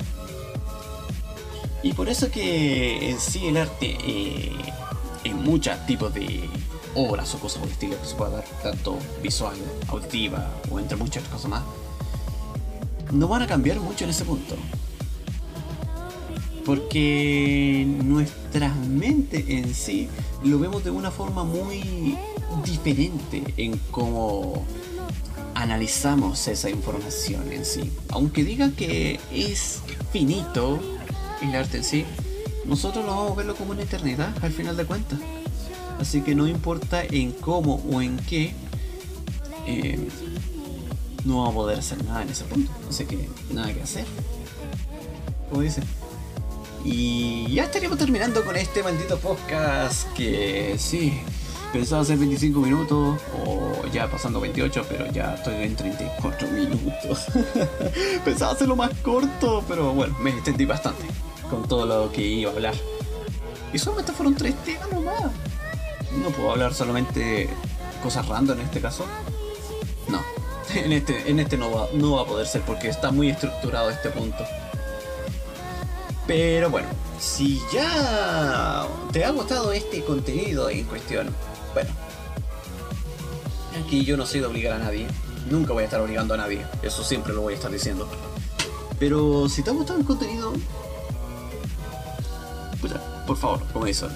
Y 1.82 1.94
por 1.94 2.08
eso 2.08 2.30
que 2.30 3.10
en 3.10 3.20
sí 3.20 3.48
el 3.48 3.58
arte, 3.58 3.98
eh, 4.06 4.56
en 5.24 5.42
muchos 5.42 5.84
tipos 5.88 6.14
de 6.14 6.48
obras 6.94 7.34
o 7.34 7.40
cosas 7.40 7.58
por 7.58 7.68
el 7.68 7.74
estilo 7.74 8.00
que 8.00 8.06
se 8.08 8.16
pueda 8.16 8.32
dar, 8.32 8.46
tanto 8.62 9.00
visual, 9.24 9.56
auditiva 9.88 10.52
o 10.70 10.80
entre 10.80 10.98
muchas 10.98 11.24
cosas 11.24 11.50
más, 11.50 11.64
no 13.12 13.28
van 13.28 13.42
a 13.42 13.48
cambiar 13.48 13.80
mucho 13.80 14.04
en 14.04 14.10
ese 14.10 14.26
punto. 14.26 14.56
Porque 16.66 17.86
nuestra 18.04 18.74
mente 18.74 19.58
en 19.58 19.74
sí 19.74 20.08
lo 20.44 20.60
vemos 20.60 20.84
de 20.84 20.92
una 20.92 21.12
forma 21.12 21.44
muy 21.44 22.18
diferente 22.64 23.44
en 23.58 23.78
cómo 23.90 24.66
analizamos 25.56 26.48
esa 26.48 26.70
información 26.70 27.52
en 27.52 27.66
sí. 27.66 27.92
Aunque 28.10 28.44
digan 28.44 28.72
que 28.72 29.20
es 29.34 29.80
finito 30.12 30.80
el 31.42 31.56
arte 31.56 31.78
en 31.78 31.84
sí, 31.84 32.06
nosotros 32.66 33.06
lo 33.06 33.12
vamos 33.12 33.32
a 33.32 33.36
verlo 33.36 33.56
como 33.56 33.72
una 33.72 33.84
eternidad 33.84 34.34
al 34.44 34.52
final 34.52 34.78
de 34.78 34.86
cuentas. 34.86 35.20
Así 36.00 36.22
que 36.22 36.34
no 36.34 36.48
importa 36.48 37.04
en 37.04 37.32
cómo 37.32 37.76
o 37.92 38.02
en 38.02 38.18
qué, 38.18 38.54
eh, 39.68 40.00
no 41.26 41.38
vamos 41.38 41.52
a 41.52 41.56
poder 41.56 41.80
hacer 41.80 42.04
nada 42.06 42.24
en 42.24 42.30
ese 42.30 42.44
punto. 42.46 42.72
Así 42.90 43.06
que 43.06 43.30
nada 43.52 43.74
que 43.74 43.82
hacer. 43.82 44.06
Como 45.50 45.62
dicen. 45.62 45.84
Y 46.84 47.54
ya 47.54 47.66
estaríamos 47.66 47.98
terminando 47.98 48.44
con 48.44 48.56
este 48.56 48.82
maldito 48.82 49.20
podcast 49.20 50.12
que 50.14 50.76
sí, 50.80 51.22
pensaba 51.72 52.02
hacer 52.02 52.18
25 52.18 52.60
minutos 52.60 53.22
o 53.46 53.88
ya 53.94 54.10
pasando 54.10 54.42
28, 54.42 54.86
pero 54.90 55.12
ya 55.12 55.36
estoy 55.36 55.64
en 55.64 55.76
34 55.76 56.48
minutos. 56.48 57.28
pensaba 58.26 58.54
hacerlo 58.54 58.76
más 58.76 58.92
corto, 59.04 59.64
pero 59.68 59.94
bueno, 59.94 60.18
me 60.20 60.32
extendí 60.32 60.66
bastante 60.66 61.04
con 61.50 61.68
todo 61.68 61.86
lo 61.86 62.12
que 62.12 62.22
iba 62.24 62.52
a 62.52 62.54
hablar. 62.56 62.74
Y 63.74 63.78
solamente 63.78 64.12
fueron 64.12 64.36
tres 64.36 64.56
temas 64.64 64.92
nomás. 64.92 65.32
No 66.22 66.30
puedo 66.30 66.52
hablar 66.52 66.74
solamente 66.74 67.48
cosas 68.02 68.28
random 68.28 68.60
en 68.60 68.66
este 68.66 68.82
caso. 68.82 69.06
Este, 70.92 71.30
en 71.30 71.40
este 71.40 71.58
no, 71.58 71.72
va, 71.72 71.88
no 71.94 72.14
va 72.14 72.22
a 72.22 72.26
poder 72.26 72.48
ser 72.48 72.62
porque 72.62 72.90
está 72.90 73.12
muy 73.12 73.30
estructurado 73.30 73.90
este 73.90 74.10
punto. 74.10 74.46
Pero 76.28 76.70
bueno, 76.70 76.88
si 77.20 77.60
ya 77.74 78.88
te 79.12 79.26
ha 79.26 79.32
gustado 79.32 79.72
este 79.74 80.04
contenido 80.04 80.70
en 80.70 80.86
cuestión, 80.86 81.34
bueno, 81.74 81.90
aquí 83.84 84.06
yo 84.06 84.16
no 84.16 84.26
soy 84.26 84.40
de 84.40 84.46
obligar 84.46 84.74
a 84.74 84.80
nadie, 84.80 85.08
nunca 85.50 85.74
voy 85.74 85.84
a 85.84 85.86
estar 85.86 86.00
obligando 86.00 86.34
a 86.36 86.38
nadie, 86.38 86.66
eso 86.84 87.04
siempre 87.04 87.34
lo 87.34 87.42
voy 87.42 87.54
a 87.54 87.58
estar 87.58 87.72
diciendo. 87.72 88.08
Pero 89.00 89.50
si 89.50 89.64
te 89.64 89.72
ha 89.72 89.74
gustado 89.74 90.00
el 90.00 90.06
contenido, 90.06 90.54
pues 92.80 92.94
por 93.26 93.38
favor, 93.38 93.62
como 93.74 93.88
eso. 93.88 94.08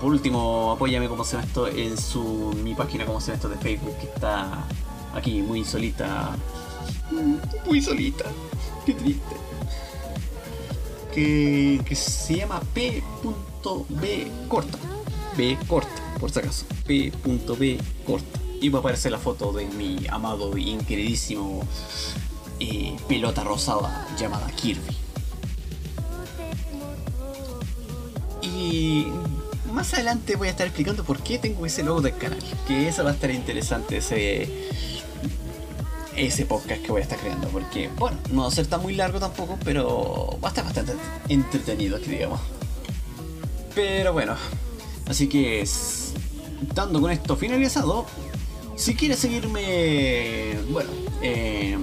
Por 0.00 0.12
último, 0.12 0.72
apóyame 0.72 1.08
como 1.08 1.24
se 1.24 1.38
esto 1.38 1.66
en 1.66 1.96
su 1.96 2.54
mi 2.62 2.74
página 2.74 3.06
como 3.06 3.20
se 3.20 3.32
esto 3.32 3.48
de 3.48 3.56
Facebook 3.56 3.96
que 3.98 4.06
está 4.06 4.64
aquí 5.14 5.42
muy 5.42 5.64
solita. 5.64 6.36
Muy 7.66 7.80
solita. 7.80 8.24
Qué 8.84 8.94
triste 8.94 9.44
que, 11.14 11.94
se 11.94 12.36
llama 12.36 12.60
P.B 12.74 14.26
corta. 14.48 14.78
B 15.36 15.56
corta, 15.66 16.02
por 16.18 16.30
si 16.30 16.38
acaso. 16.40 16.66
P.B 16.86 17.78
corta. 18.06 18.40
Y 18.60 18.68
va 18.68 18.78
a 18.78 18.80
aparecer 18.80 19.12
la 19.12 19.18
foto 19.18 19.52
de 19.52 19.66
mi 19.66 20.06
amado 20.08 20.56
y 20.56 20.76
queridísimo 20.78 21.62
eh, 22.60 22.96
pelota 23.08 23.44
rosada 23.44 24.08
llamada 24.18 24.46
Kirby. 24.52 24.96
Y 28.42 29.06
más 29.72 29.92
adelante 29.94 30.36
voy 30.36 30.48
a 30.48 30.50
estar 30.50 30.66
explicando 30.66 31.04
por 31.04 31.20
qué 31.22 31.38
tengo 31.38 31.66
ese 31.66 31.82
logo 31.82 32.00
del 32.00 32.16
canal. 32.16 32.38
Que 32.66 32.88
eso 32.88 33.04
va 33.04 33.10
a 33.10 33.14
estar 33.14 33.30
interesante, 33.30 33.98
ese 33.98 34.48
ese 36.16 36.46
podcast 36.46 36.82
que 36.82 36.90
voy 36.90 37.00
a 37.00 37.04
estar 37.04 37.18
creando. 37.18 37.48
Porque, 37.48 37.88
bueno, 37.96 38.18
no 38.30 38.42
va 38.42 38.48
a 38.48 38.50
ser 38.50 38.66
tan 38.66 38.82
muy 38.82 38.94
largo 38.94 39.18
tampoco, 39.18 39.58
pero 39.64 40.38
va 40.42 40.48
a 40.48 40.50
estar 40.50 40.64
bastante 40.64 40.94
entretenido, 41.28 42.00
que 42.00 42.10
digamos. 42.10 42.40
Pero 43.74 44.12
bueno, 44.12 44.36
así 45.08 45.28
que, 45.28 45.66
dando 46.74 47.00
con 47.00 47.10
esto 47.10 47.36
finalizado, 47.36 48.06
si 48.76 48.94
quieres 48.94 49.18
seguirme, 49.18 50.56
bueno, 50.70 50.90
eh, 51.22 51.76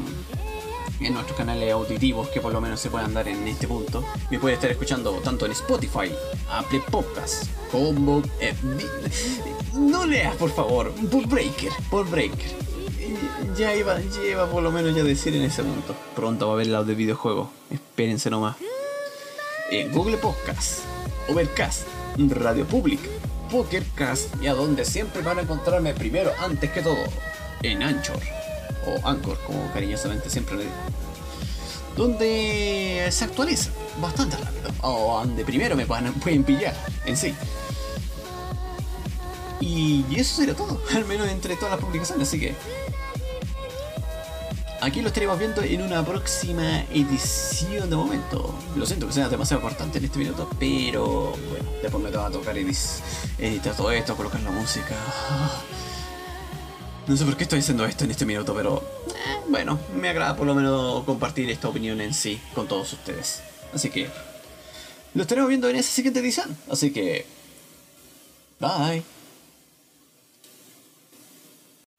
en 1.01 1.13
nuestros 1.13 1.37
canales 1.37 1.71
auditivos 1.71 2.29
que 2.29 2.39
por 2.39 2.53
lo 2.53 2.61
menos 2.61 2.79
se 2.79 2.89
puedan 2.89 3.13
dar 3.13 3.27
en 3.27 3.47
este 3.47 3.67
punto, 3.67 4.03
me 4.29 4.39
puedes 4.39 4.57
estar 4.57 4.71
escuchando 4.71 5.11
tanto 5.23 5.45
en 5.45 5.51
Spotify, 5.51 6.11
Apple 6.49 6.83
Podcasts, 6.89 7.49
como... 7.71 8.21
Eh, 8.39 8.53
no 9.73 10.05
leas, 10.05 10.35
por 10.35 10.51
favor, 10.51 10.93
por 11.09 11.27
Breaker, 11.27 11.71
Breaker 12.09 12.70
ya 13.57 13.75
iba, 13.75 13.99
ya 13.99 14.45
por 14.47 14.63
lo 14.63 14.71
menos 14.71 14.95
ya 14.95 15.03
decir 15.03 15.35
en 15.35 15.43
ese 15.43 15.63
punto. 15.63 15.95
Pronto 16.15 16.47
va 16.47 16.53
a 16.53 16.55
haber 16.55 16.67
el 16.67 16.85
de 16.85 16.95
videojuegos. 16.95 17.49
Espérense 17.69 18.29
nomás. 18.29 18.55
En 19.69 19.91
Google 19.91 20.17
Podcast, 20.17 20.79
Overcast, 21.29 21.83
Radio 22.17 22.65
Public, 22.65 22.99
Pokercast 23.49 24.41
y 24.41 24.47
a 24.47 24.53
donde 24.53 24.85
siempre 24.85 25.21
van 25.21 25.39
a 25.39 25.41
encontrarme 25.41 25.93
primero, 25.93 26.31
antes 26.39 26.71
que 26.71 26.81
todo, 26.81 27.03
en 27.63 27.83
Anchor. 27.83 28.19
O 28.87 29.07
Anchor, 29.07 29.37
como 29.45 29.71
cariñosamente 29.71 30.29
siempre 30.29 30.57
le 30.57 30.63
digo. 30.63 30.75
Donde 31.95 33.07
se 33.11 33.25
actualiza 33.25 33.69
bastante 34.01 34.37
rápido. 34.37 34.71
O 34.81 35.19
donde 35.19 35.45
primero 35.45 35.75
me 35.75 35.85
pueden 35.85 36.43
pillar 36.43 36.75
en 37.05 37.15
sí. 37.15 37.33
Y 39.61 40.03
eso 40.15 40.37
sería 40.37 40.55
todo, 40.55 40.81
al 40.95 41.05
menos 41.05 41.29
entre 41.29 41.55
todas 41.55 41.71
las 41.71 41.79
publicaciones, 41.79 42.27
así 42.27 42.39
que 42.39 42.55
aquí 44.81 45.01
lo 45.01 45.07
estaremos 45.07 45.37
viendo 45.37 45.61
en 45.61 45.81
una 45.81 46.03
próxima 46.03 46.81
edición 46.91 47.89
de 47.89 47.95
momento. 47.95 48.53
Lo 48.75 48.85
siento 48.85 49.07
que 49.07 49.13
sea 49.13 49.29
demasiado 49.29 49.61
cortante 49.61 49.99
en 49.99 50.05
este 50.05 50.17
minuto, 50.19 50.49
pero 50.59 51.33
bueno, 51.49 51.71
después 51.81 52.03
me 52.03 52.09
va 52.09 52.25
a 52.25 52.31
tocar 52.31 52.57
editar 52.57 53.75
todo 53.75 53.91
esto, 53.91 54.17
colocar 54.17 54.41
la 54.41 54.51
música. 54.51 54.95
No 57.07 57.15
sé 57.15 57.25
por 57.25 57.37
qué 57.37 57.43
estoy 57.43 57.59
haciendo 57.59 57.85
esto 57.85 58.05
en 58.05 58.11
este 58.11 58.25
minuto, 58.25 58.53
pero 58.55 58.83
eh, 59.07 59.41
bueno, 59.49 59.79
me 59.95 60.09
agrada 60.09 60.35
por 60.35 60.47
lo 60.47 60.55
menos 60.55 61.03
compartir 61.03 61.49
esta 61.49 61.69
opinión 61.69 62.01
en 62.01 62.13
sí 62.13 62.41
con 62.55 62.67
todos 62.67 62.91
ustedes. 62.93 63.41
Así 63.73 63.89
que 63.89 64.09
lo 65.13 65.21
estaremos 65.21 65.47
viendo 65.49 65.69
en 65.69 65.75
esa 65.75 65.91
siguiente 65.91 66.19
edición. 66.19 66.57
Así 66.69 66.91
que... 66.91 67.25
Bye. 68.59 69.03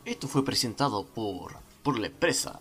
Esto 0.05 0.28
fue 0.28 0.45
presentado 0.45 1.05
por, 1.05 1.57
por 1.83 1.99
la 1.99 2.09
empresa 2.09 2.61